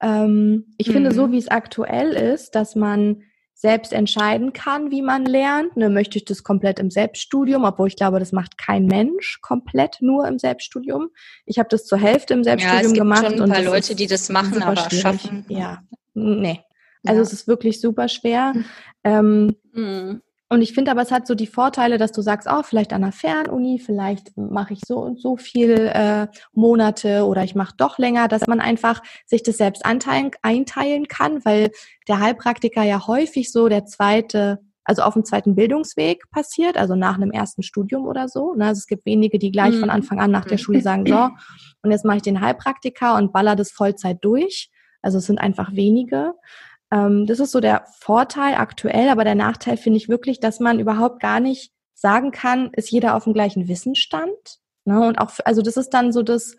Ähm, 0.00 0.72
ich 0.78 0.88
mhm. 0.88 0.92
finde, 0.92 1.14
so 1.14 1.26
mhm. 1.26 1.32
wie 1.32 1.38
es 1.38 1.48
aktuell 1.48 2.12
ist, 2.12 2.54
dass 2.54 2.74
man 2.74 3.22
selbst 3.60 3.92
entscheiden 3.92 4.54
kann, 4.54 4.90
wie 4.90 5.02
man 5.02 5.26
lernt. 5.26 5.76
Ne, 5.76 5.90
möchte 5.90 6.16
ich 6.16 6.24
das 6.24 6.42
komplett 6.42 6.78
im 6.78 6.90
Selbststudium, 6.90 7.64
obwohl 7.64 7.88
ich 7.88 7.96
glaube, 7.96 8.18
das 8.18 8.32
macht 8.32 8.56
kein 8.56 8.86
Mensch 8.86 9.40
komplett 9.42 9.98
nur 10.00 10.26
im 10.26 10.38
Selbststudium. 10.38 11.10
Ich 11.44 11.58
habe 11.58 11.68
das 11.68 11.84
zur 11.84 11.98
Hälfte 11.98 12.32
im 12.32 12.42
Selbststudium 12.42 12.80
ja, 12.80 12.86
es 12.86 12.92
gibt 12.94 12.98
gemacht. 12.98 13.26
Schon 13.26 13.42
ein 13.42 13.50
paar 13.50 13.62
Leute, 13.62 13.94
die 13.94 14.06
das 14.06 14.30
machen, 14.30 14.62
aber 14.62 14.76
schwierig. 14.76 15.00
schaffen. 15.02 15.44
Ja, 15.48 15.82
nee. 16.14 16.60
Also 17.04 17.20
ja. 17.20 17.22
es 17.22 17.34
ist 17.34 17.48
wirklich 17.48 17.82
super 17.82 18.08
schwer. 18.08 18.54
Mhm. 18.54 18.64
Ähm, 19.04 19.56
mhm. 19.74 20.22
Und 20.52 20.62
ich 20.62 20.72
finde 20.72 20.90
aber, 20.90 21.02
es 21.02 21.12
hat 21.12 21.28
so 21.28 21.36
die 21.36 21.46
Vorteile, 21.46 21.96
dass 21.96 22.10
du 22.10 22.22
sagst, 22.22 22.48
oh, 22.50 22.64
vielleicht 22.64 22.92
an 22.92 23.04
einer 23.04 23.12
Fernuni, 23.12 23.78
vielleicht 23.78 24.36
mache 24.36 24.72
ich 24.72 24.80
so 24.84 24.98
und 24.98 25.20
so 25.20 25.36
viel 25.36 25.90
äh, 25.94 26.26
Monate 26.52 27.24
oder 27.24 27.44
ich 27.44 27.54
mache 27.54 27.74
doch 27.76 27.98
länger, 27.98 28.26
dass 28.26 28.48
man 28.48 28.60
einfach 28.60 29.00
sich 29.26 29.44
das 29.44 29.58
selbst 29.58 29.86
anteilen, 29.86 30.32
einteilen 30.42 31.06
kann, 31.06 31.44
weil 31.44 31.70
der 32.08 32.18
Heilpraktiker 32.18 32.82
ja 32.82 33.06
häufig 33.06 33.52
so 33.52 33.68
der 33.68 33.86
zweite, 33.86 34.58
also 34.82 35.02
auf 35.02 35.14
dem 35.14 35.24
zweiten 35.24 35.54
Bildungsweg 35.54 36.28
passiert, 36.32 36.76
also 36.76 36.96
nach 36.96 37.14
einem 37.14 37.30
ersten 37.30 37.62
Studium 37.62 38.08
oder 38.08 38.26
so. 38.26 38.54
Ne? 38.54 38.66
Also 38.66 38.80
es 38.80 38.88
gibt 38.88 39.06
wenige, 39.06 39.38
die 39.38 39.52
gleich 39.52 39.76
mhm. 39.76 39.80
von 39.80 39.90
Anfang 39.90 40.18
an 40.18 40.32
nach 40.32 40.46
der 40.46 40.58
Schule 40.58 40.80
sagen, 40.82 41.06
so, 41.06 41.28
und 41.82 41.92
jetzt 41.92 42.04
mache 42.04 42.16
ich 42.16 42.22
den 42.24 42.40
Heilpraktiker 42.40 43.14
und 43.14 43.32
baller 43.32 43.54
das 43.54 43.70
Vollzeit 43.70 44.18
durch. 44.22 44.68
Also 45.00 45.18
es 45.18 45.26
sind 45.26 45.40
einfach 45.40 45.72
wenige. 45.74 46.34
Ähm, 46.92 47.26
das 47.26 47.40
ist 47.40 47.52
so 47.52 47.60
der 47.60 47.84
Vorteil 47.98 48.54
aktuell, 48.54 49.08
aber 49.08 49.24
der 49.24 49.34
Nachteil 49.34 49.76
finde 49.76 49.98
ich 49.98 50.08
wirklich, 50.08 50.40
dass 50.40 50.60
man 50.60 50.80
überhaupt 50.80 51.20
gar 51.20 51.40
nicht 51.40 51.72
sagen 51.94 52.30
kann, 52.30 52.70
ist 52.72 52.90
jeder 52.90 53.14
auf 53.14 53.24
dem 53.24 53.34
gleichen 53.34 53.68
Wissensstand. 53.68 54.58
Ne? 54.84 55.06
Und 55.06 55.18
auch, 55.18 55.30
also 55.44 55.62
das 55.62 55.76
ist 55.76 55.90
dann 55.90 56.12
so 56.12 56.22
das, 56.22 56.56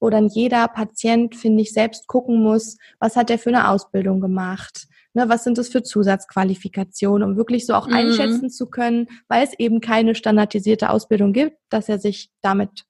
wo 0.00 0.10
dann 0.10 0.28
jeder 0.28 0.68
Patient, 0.68 1.36
finde 1.36 1.62
ich, 1.62 1.72
selbst 1.72 2.06
gucken 2.06 2.42
muss, 2.42 2.76
was 2.98 3.16
hat 3.16 3.28
der 3.28 3.38
für 3.38 3.50
eine 3.50 3.68
Ausbildung 3.68 4.20
gemacht? 4.20 4.86
Ne, 5.14 5.28
was 5.28 5.44
sind 5.44 5.58
das 5.58 5.68
für 5.68 5.82
Zusatzqualifikationen, 5.82 7.28
um 7.28 7.36
wirklich 7.36 7.66
so 7.66 7.74
auch 7.74 7.86
mhm. 7.86 7.92
einschätzen 7.92 8.48
zu 8.48 8.70
können, 8.70 9.08
weil 9.28 9.44
es 9.44 9.52
eben 9.58 9.82
keine 9.82 10.14
standardisierte 10.14 10.88
Ausbildung 10.88 11.34
gibt, 11.34 11.58
dass 11.68 11.88
er 11.90 11.98
sich 11.98 12.30
damit 12.40 12.84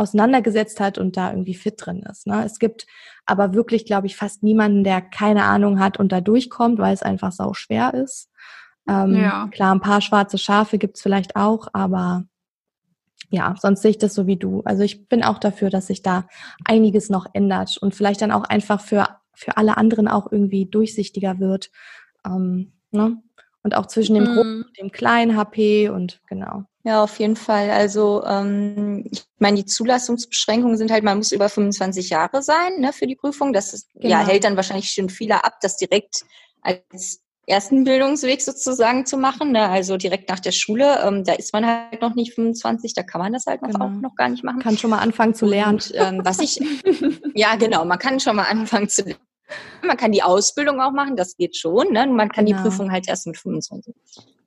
auseinandergesetzt 0.00 0.80
hat 0.80 0.98
und 0.98 1.16
da 1.16 1.30
irgendwie 1.30 1.54
fit 1.54 1.74
drin 1.78 2.02
ist. 2.10 2.26
Ne? 2.26 2.42
Es 2.44 2.58
gibt 2.58 2.86
aber 3.26 3.54
wirklich, 3.54 3.84
glaube 3.84 4.06
ich, 4.06 4.16
fast 4.16 4.42
niemanden, 4.42 4.82
der 4.82 5.00
keine 5.00 5.44
Ahnung 5.44 5.78
hat 5.78 5.98
und 5.98 6.10
da 6.10 6.20
durchkommt, 6.20 6.78
weil 6.78 6.94
es 6.94 7.02
einfach 7.02 7.32
sau 7.32 7.52
schwer 7.52 7.94
ist. 7.94 8.30
Ähm, 8.88 9.14
ja. 9.14 9.48
Klar, 9.52 9.74
ein 9.74 9.80
paar 9.80 10.00
schwarze 10.00 10.38
Schafe 10.38 10.78
gibt's 10.78 11.02
vielleicht 11.02 11.36
auch, 11.36 11.68
aber 11.72 12.24
ja, 13.28 13.54
sonst 13.60 13.82
sehe 13.82 13.92
ich 13.92 13.98
das 13.98 14.14
so 14.14 14.26
wie 14.26 14.36
du. 14.36 14.62
Also 14.64 14.82
ich 14.82 15.06
bin 15.08 15.22
auch 15.22 15.38
dafür, 15.38 15.70
dass 15.70 15.86
sich 15.86 16.02
da 16.02 16.26
einiges 16.64 17.10
noch 17.10 17.26
ändert 17.32 17.76
und 17.76 17.94
vielleicht 17.94 18.22
dann 18.22 18.32
auch 18.32 18.44
einfach 18.44 18.80
für, 18.80 19.06
für 19.34 19.56
alle 19.56 19.76
anderen 19.76 20.08
auch 20.08 20.32
irgendwie 20.32 20.66
durchsichtiger 20.66 21.38
wird. 21.38 21.70
Ähm, 22.24 22.72
ne? 22.90 23.22
Und 23.62 23.76
auch 23.76 23.86
zwischen 23.86 24.14
dem 24.14 24.24
mm. 24.24 24.34
großen 24.34 24.62
und 24.62 24.78
dem 24.78 24.90
kleinen 24.90 25.36
HP 25.36 25.90
und 25.90 26.22
genau. 26.26 26.64
Ja, 26.82 27.02
auf 27.02 27.18
jeden 27.18 27.36
Fall. 27.36 27.70
Also 27.70 28.24
ähm, 28.24 29.04
ich 29.10 29.24
meine, 29.38 29.58
die 29.58 29.66
Zulassungsbeschränkungen 29.66 30.78
sind 30.78 30.90
halt, 30.90 31.04
man 31.04 31.18
muss 31.18 31.32
über 31.32 31.48
25 31.48 32.08
Jahre 32.08 32.42
sein 32.42 32.80
ne, 32.80 32.92
für 32.92 33.06
die 33.06 33.16
Prüfung. 33.16 33.52
Das 33.52 33.74
ist, 33.74 33.88
genau. 33.94 34.08
ja, 34.08 34.26
hält 34.26 34.44
dann 34.44 34.56
wahrscheinlich 34.56 34.90
schon 34.90 35.10
viele 35.10 35.44
ab, 35.44 35.58
das 35.60 35.76
direkt 35.76 36.22
als 36.62 37.20
ersten 37.46 37.84
Bildungsweg 37.84 38.40
sozusagen 38.40 39.04
zu 39.04 39.18
machen. 39.18 39.52
Ne? 39.52 39.68
Also 39.68 39.98
direkt 39.98 40.30
nach 40.30 40.40
der 40.40 40.52
Schule. 40.52 41.00
Ähm, 41.04 41.24
da 41.24 41.34
ist 41.34 41.52
man 41.52 41.66
halt 41.66 42.00
noch 42.00 42.14
nicht 42.14 42.34
25, 42.34 42.94
da 42.94 43.02
kann 43.02 43.20
man 43.20 43.32
das 43.32 43.44
halt 43.46 43.60
noch 43.60 43.70
genau. 43.70 43.86
auch 43.86 43.90
noch 43.90 44.14
gar 44.14 44.30
nicht 44.30 44.44
machen. 44.44 44.60
Kann 44.60 44.78
schon 44.78 44.90
mal 44.90 45.00
anfangen 45.00 45.34
zu 45.34 45.44
lernen. 45.46 45.74
Und, 45.74 45.92
ähm, 45.94 46.20
was 46.24 46.38
ich, 46.38 46.60
ja 47.34 47.56
genau, 47.56 47.84
man 47.84 47.98
kann 47.98 48.20
schon 48.20 48.36
mal 48.36 48.44
anfangen 48.44 48.88
zu 48.88 49.02
lernen. 49.02 49.20
Man 49.82 49.96
kann 49.96 50.12
die 50.12 50.22
Ausbildung 50.22 50.80
auch 50.80 50.92
machen, 50.92 51.16
das 51.16 51.36
geht 51.36 51.56
schon. 51.56 51.92
Ne? 51.92 52.06
Man 52.06 52.28
kann 52.28 52.46
genau. 52.46 52.58
die 52.58 52.62
Prüfung 52.62 52.90
halt 52.92 53.08
erst 53.08 53.26
mit 53.26 53.36
25. 53.36 53.94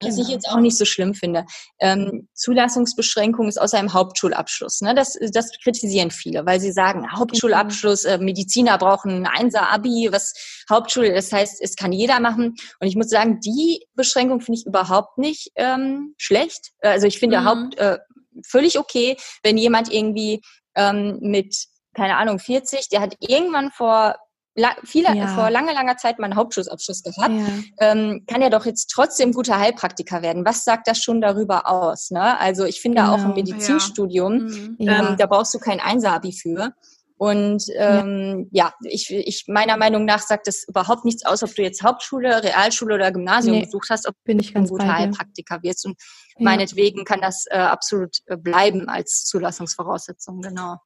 Was 0.01 0.15
genau. 0.15 0.27
ich 0.27 0.33
jetzt 0.33 0.49
auch 0.49 0.59
nicht 0.59 0.77
so 0.77 0.85
schlimm 0.85 1.13
finde. 1.13 1.45
Ähm, 1.79 2.27
Zulassungsbeschränkung 2.33 3.47
ist 3.47 3.59
außer 3.59 3.77
einem 3.77 3.93
Hauptschulabschluss. 3.93 4.81
Ne? 4.81 4.93
Das, 4.93 5.17
das 5.31 5.51
kritisieren 5.63 6.11
viele, 6.11 6.45
weil 6.45 6.59
sie 6.59 6.71
sagen, 6.71 7.11
Hauptschulabschluss, 7.11 8.05
äh, 8.05 8.17
Mediziner 8.17 8.77
brauchen 8.77 9.25
ein 9.25 9.27
Einser-Abi, 9.27 10.09
was 10.11 10.33
Hauptschule, 10.69 11.13
das 11.13 11.31
heißt, 11.31 11.61
es 11.61 11.75
kann 11.75 11.91
jeder 11.91 12.19
machen. 12.19 12.55
Und 12.79 12.87
ich 12.87 12.95
muss 12.95 13.09
sagen, 13.09 13.39
die 13.39 13.85
Beschränkung 13.95 14.41
finde 14.41 14.59
ich 14.59 14.65
überhaupt 14.65 15.17
nicht 15.17 15.51
ähm, 15.55 16.15
schlecht. 16.17 16.71
Also 16.81 17.07
ich 17.07 17.19
finde 17.19 17.41
mhm. 17.41 17.45
Haupt, 17.45 17.77
äh, 17.77 17.97
völlig 18.45 18.79
okay, 18.79 19.17
wenn 19.43 19.57
jemand 19.57 19.91
irgendwie 19.91 20.41
ähm, 20.75 21.19
mit, 21.21 21.55
keine 21.93 22.17
Ahnung, 22.17 22.39
40, 22.39 22.89
der 22.89 23.01
hat 23.01 23.15
irgendwann 23.19 23.71
vor 23.71 24.15
la 24.55 24.75
viele, 24.83 25.15
ja. 25.15 25.27
vor 25.27 25.49
langer, 25.49 25.73
langer 25.73 25.97
Zeit 25.97 26.19
mal 26.19 26.25
einen 26.25 26.35
Hauptschulabschluss 26.35 27.03
gehabt, 27.03 27.33
ja. 27.33 27.91
ähm, 27.91 28.23
kann 28.27 28.41
er 28.41 28.49
doch 28.49 28.65
jetzt 28.65 28.87
trotzdem 28.87 29.33
guter 29.33 29.59
Heilpraktiker 29.59 30.21
werden. 30.21 30.45
Was 30.45 30.63
sagt 30.63 30.87
das 30.87 30.99
schon 30.99 31.21
darüber 31.21 31.67
aus? 31.67 32.11
Ne? 32.11 32.39
Also 32.39 32.65
ich 32.65 32.81
finde 32.81 33.01
genau. 33.01 33.15
auch 33.15 33.23
im 33.25 33.33
Medizinstudium, 33.33 34.75
ja. 34.77 35.09
Ähm, 35.09 35.17
da 35.17 35.25
brauchst 35.25 35.53
du 35.53 35.59
kein 35.59 35.79
Einsabi 35.79 36.33
für. 36.33 36.73
Und 37.17 37.63
ähm, 37.77 38.49
ja. 38.51 38.65
ja, 38.65 38.73
ich, 38.83 39.09
ich 39.09 39.45
meiner 39.47 39.77
Meinung 39.77 40.03
nach 40.03 40.19
sagt 40.19 40.47
das 40.47 40.65
überhaupt 40.67 41.05
nichts 41.05 41.25
aus, 41.25 41.41
ob 41.41 41.55
du 41.55 41.61
jetzt 41.61 41.81
Hauptschule, 41.81 42.43
Realschule 42.43 42.95
oder 42.95 43.11
Gymnasium 43.11 43.55
nee, 43.55 43.65
besucht 43.65 43.87
hast, 43.91 44.07
ob 44.07 44.15
bin 44.25 44.39
ich 44.39 44.51
du 44.53 44.59
ein 44.59 44.67
guter 44.67 44.93
Heilpraktiker 44.93 45.63
wirst. 45.63 45.85
Und 45.85 45.95
ja. 46.37 46.43
meinetwegen 46.43 47.05
kann 47.05 47.21
das 47.21 47.45
äh, 47.49 47.57
absolut 47.57 48.17
äh, 48.25 48.35
bleiben 48.35 48.89
als 48.89 49.23
Zulassungsvoraussetzung, 49.25 50.41
genau. 50.41 50.77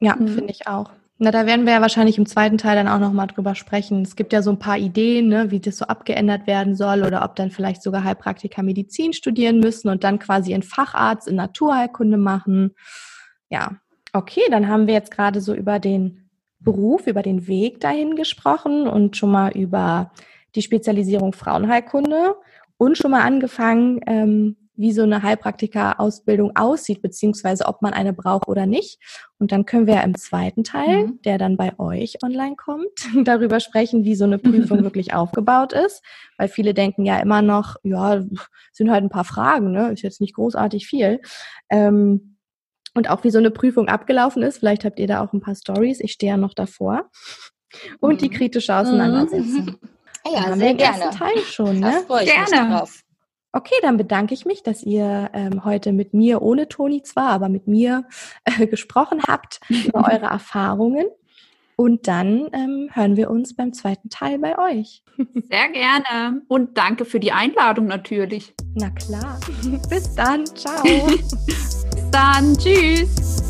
Ja, 0.00 0.14
mhm. 0.14 0.28
finde 0.28 0.52
ich 0.52 0.68
auch. 0.68 0.90
Na, 1.20 1.32
da 1.32 1.46
werden 1.46 1.66
wir 1.66 1.72
ja 1.72 1.80
wahrscheinlich 1.80 2.16
im 2.16 2.26
zweiten 2.26 2.58
Teil 2.58 2.76
dann 2.76 2.86
auch 2.86 3.00
nochmal 3.00 3.26
drüber 3.26 3.56
sprechen. 3.56 4.02
Es 4.02 4.14
gibt 4.14 4.32
ja 4.32 4.40
so 4.40 4.50
ein 4.50 4.60
paar 4.60 4.78
Ideen, 4.78 5.26
ne, 5.26 5.50
wie 5.50 5.58
das 5.58 5.78
so 5.78 5.84
abgeändert 5.86 6.46
werden 6.46 6.76
soll 6.76 7.02
oder 7.02 7.24
ob 7.24 7.34
dann 7.34 7.50
vielleicht 7.50 7.82
sogar 7.82 8.04
Heilpraktiker 8.04 8.62
Medizin 8.62 9.12
studieren 9.12 9.58
müssen 9.58 9.88
und 9.88 10.04
dann 10.04 10.20
quasi 10.20 10.54
einen 10.54 10.62
Facharzt 10.62 11.26
in 11.26 11.34
Naturheilkunde 11.34 12.18
machen. 12.18 12.76
Ja, 13.50 13.78
okay, 14.12 14.42
dann 14.50 14.68
haben 14.68 14.86
wir 14.86 14.94
jetzt 14.94 15.10
gerade 15.10 15.40
so 15.40 15.54
über 15.54 15.80
den 15.80 16.30
Beruf, 16.60 17.08
über 17.08 17.22
den 17.22 17.48
Weg 17.48 17.80
dahin 17.80 18.14
gesprochen 18.14 18.86
und 18.86 19.16
schon 19.16 19.32
mal 19.32 19.50
über 19.56 20.12
die 20.54 20.62
Spezialisierung 20.62 21.32
Frauenheilkunde 21.32 22.36
und 22.76 22.96
schon 22.96 23.10
mal 23.10 23.22
angefangen, 23.22 24.00
ähm, 24.06 24.67
wie 24.78 24.92
so 24.92 25.02
eine 25.02 25.22
Heilpraktiker-Ausbildung 25.22 26.56
aussieht, 26.56 27.02
beziehungsweise 27.02 27.66
ob 27.66 27.82
man 27.82 27.92
eine 27.92 28.12
braucht 28.12 28.46
oder 28.46 28.64
nicht. 28.64 29.00
Und 29.38 29.50
dann 29.50 29.66
können 29.66 29.86
wir 29.86 29.94
ja 29.94 30.02
im 30.02 30.16
zweiten 30.16 30.62
Teil, 30.62 31.06
mhm. 31.06 31.22
der 31.22 31.36
dann 31.36 31.56
bei 31.56 31.76
euch 31.78 32.22
online 32.22 32.54
kommt, 32.56 32.88
darüber 33.24 33.60
sprechen, 33.60 34.04
wie 34.04 34.14
so 34.14 34.24
eine 34.24 34.38
Prüfung 34.38 34.82
wirklich 34.84 35.12
aufgebaut 35.12 35.72
ist. 35.72 36.02
Weil 36.38 36.48
viele 36.48 36.74
denken 36.74 37.04
ja 37.04 37.18
immer 37.18 37.42
noch, 37.42 37.76
ja, 37.82 38.22
sind 38.72 38.90
halt 38.90 39.02
ein 39.02 39.10
paar 39.10 39.24
Fragen, 39.24 39.72
ne? 39.72 39.90
ist 39.90 40.02
jetzt 40.02 40.20
nicht 40.20 40.34
großartig 40.34 40.86
viel. 40.86 41.20
Ähm, 41.70 42.36
und 42.94 43.10
auch 43.10 43.24
wie 43.24 43.30
so 43.30 43.38
eine 43.38 43.50
Prüfung 43.50 43.88
abgelaufen 43.88 44.42
ist. 44.42 44.58
Vielleicht 44.58 44.84
habt 44.84 44.98
ihr 44.98 45.06
da 45.06 45.22
auch 45.22 45.32
ein 45.32 45.40
paar 45.40 45.54
Stories. 45.54 46.00
Ich 46.00 46.12
stehe 46.12 46.32
ja 46.32 46.36
noch 46.36 46.54
davor. 46.54 47.10
Und 48.00 48.14
mhm. 48.14 48.18
die 48.18 48.30
kritische 48.30 48.74
Auseinandersetzung. 48.74 49.64
Mhm. 49.64 49.78
Ja, 50.30 50.54
sehr 50.56 50.74
gerne. 50.74 51.10
Teil 51.16 51.38
schon, 51.38 51.78
ne? 51.78 52.04
gerne. 52.06 52.68
drauf. 52.68 53.02
Okay, 53.58 53.74
dann 53.82 53.96
bedanke 53.96 54.34
ich 54.34 54.46
mich, 54.46 54.62
dass 54.62 54.84
ihr 54.84 55.30
ähm, 55.32 55.64
heute 55.64 55.92
mit 55.92 56.14
mir, 56.14 56.42
ohne 56.42 56.68
Toni 56.68 57.02
zwar, 57.02 57.30
aber 57.30 57.48
mit 57.48 57.66
mir 57.66 58.04
äh, 58.44 58.68
gesprochen 58.68 59.20
habt 59.26 59.58
über 59.68 60.04
eure 60.12 60.26
Erfahrungen. 60.26 61.06
Und 61.74 62.06
dann 62.06 62.48
ähm, 62.52 62.88
hören 62.92 63.16
wir 63.16 63.28
uns 63.30 63.56
beim 63.56 63.72
zweiten 63.72 64.10
Teil 64.10 64.38
bei 64.38 64.56
euch. 64.58 65.02
Sehr 65.50 65.70
gerne. 65.70 66.42
Und 66.46 66.78
danke 66.78 67.04
für 67.04 67.18
die 67.18 67.32
Einladung 67.32 67.86
natürlich. 67.86 68.54
Na 68.76 68.90
klar. 68.90 69.40
Bis 69.90 70.14
dann. 70.14 70.46
Ciao. 70.46 70.84
Bis 71.46 71.84
dann. 72.12 72.56
Tschüss. 72.56 73.47